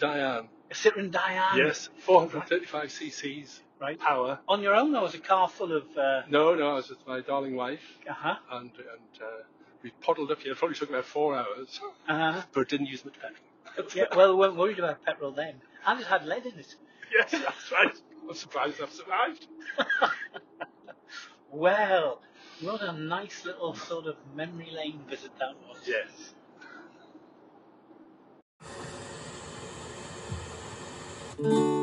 Dyane. 0.00 0.48
A 0.70 0.74
Citroen 0.74 1.10
Dyane? 1.10 1.56
Yes, 1.56 1.88
435 1.98 2.88
cc's 2.90 3.62
Right. 3.80 3.98
power. 3.98 4.40
On 4.48 4.60
your 4.60 4.74
own, 4.74 4.94
or 4.96 5.02
was 5.02 5.14
a 5.14 5.18
car 5.18 5.48
full 5.48 5.72
of... 5.72 5.84
Uh 5.96 6.22
No, 6.28 6.54
no, 6.54 6.70
I 6.70 6.74
was 6.74 6.90
with 6.90 7.06
my 7.06 7.20
darling 7.20 7.54
wife, 7.56 7.80
huh. 8.06 8.36
and 8.50 8.70
and 8.76 9.22
uh, 9.22 9.26
we 9.82 9.90
poddled 10.00 10.30
up 10.32 10.40
here. 10.40 10.52
It 10.52 10.58
probably 10.58 10.76
took 10.76 10.88
about 10.90 11.04
four 11.04 11.36
hours, 11.36 11.80
Uh-huh. 12.08 12.42
but 12.52 12.60
it 12.62 12.68
didn't 12.68 12.86
use 12.86 13.04
much 13.04 13.14
petrol. 13.14 13.88
Yeah, 13.94 14.06
well, 14.16 14.30
we 14.32 14.40
weren't 14.40 14.56
worried 14.56 14.78
about 14.80 15.04
petrol 15.04 15.30
then. 15.30 15.60
And 15.86 16.00
it 16.00 16.06
had 16.06 16.26
lead 16.26 16.44
in 16.46 16.58
it. 16.58 16.74
yes, 17.16 17.30
that's 17.30 17.70
right. 17.72 17.94
I'm 18.28 18.34
surprised 18.34 18.80
I've 18.82 18.92
survived. 18.92 19.46
Well, 21.50 22.20
what 22.60 22.82
a 22.82 22.92
nice 22.92 23.44
little 23.44 23.74
sort 23.74 24.06
of 24.06 24.16
memory 24.34 24.70
lane 24.70 25.00
visit 25.08 25.30
that 25.38 25.54
was. 25.66 25.78
Yes. 25.86 26.34
Thank 31.40 31.77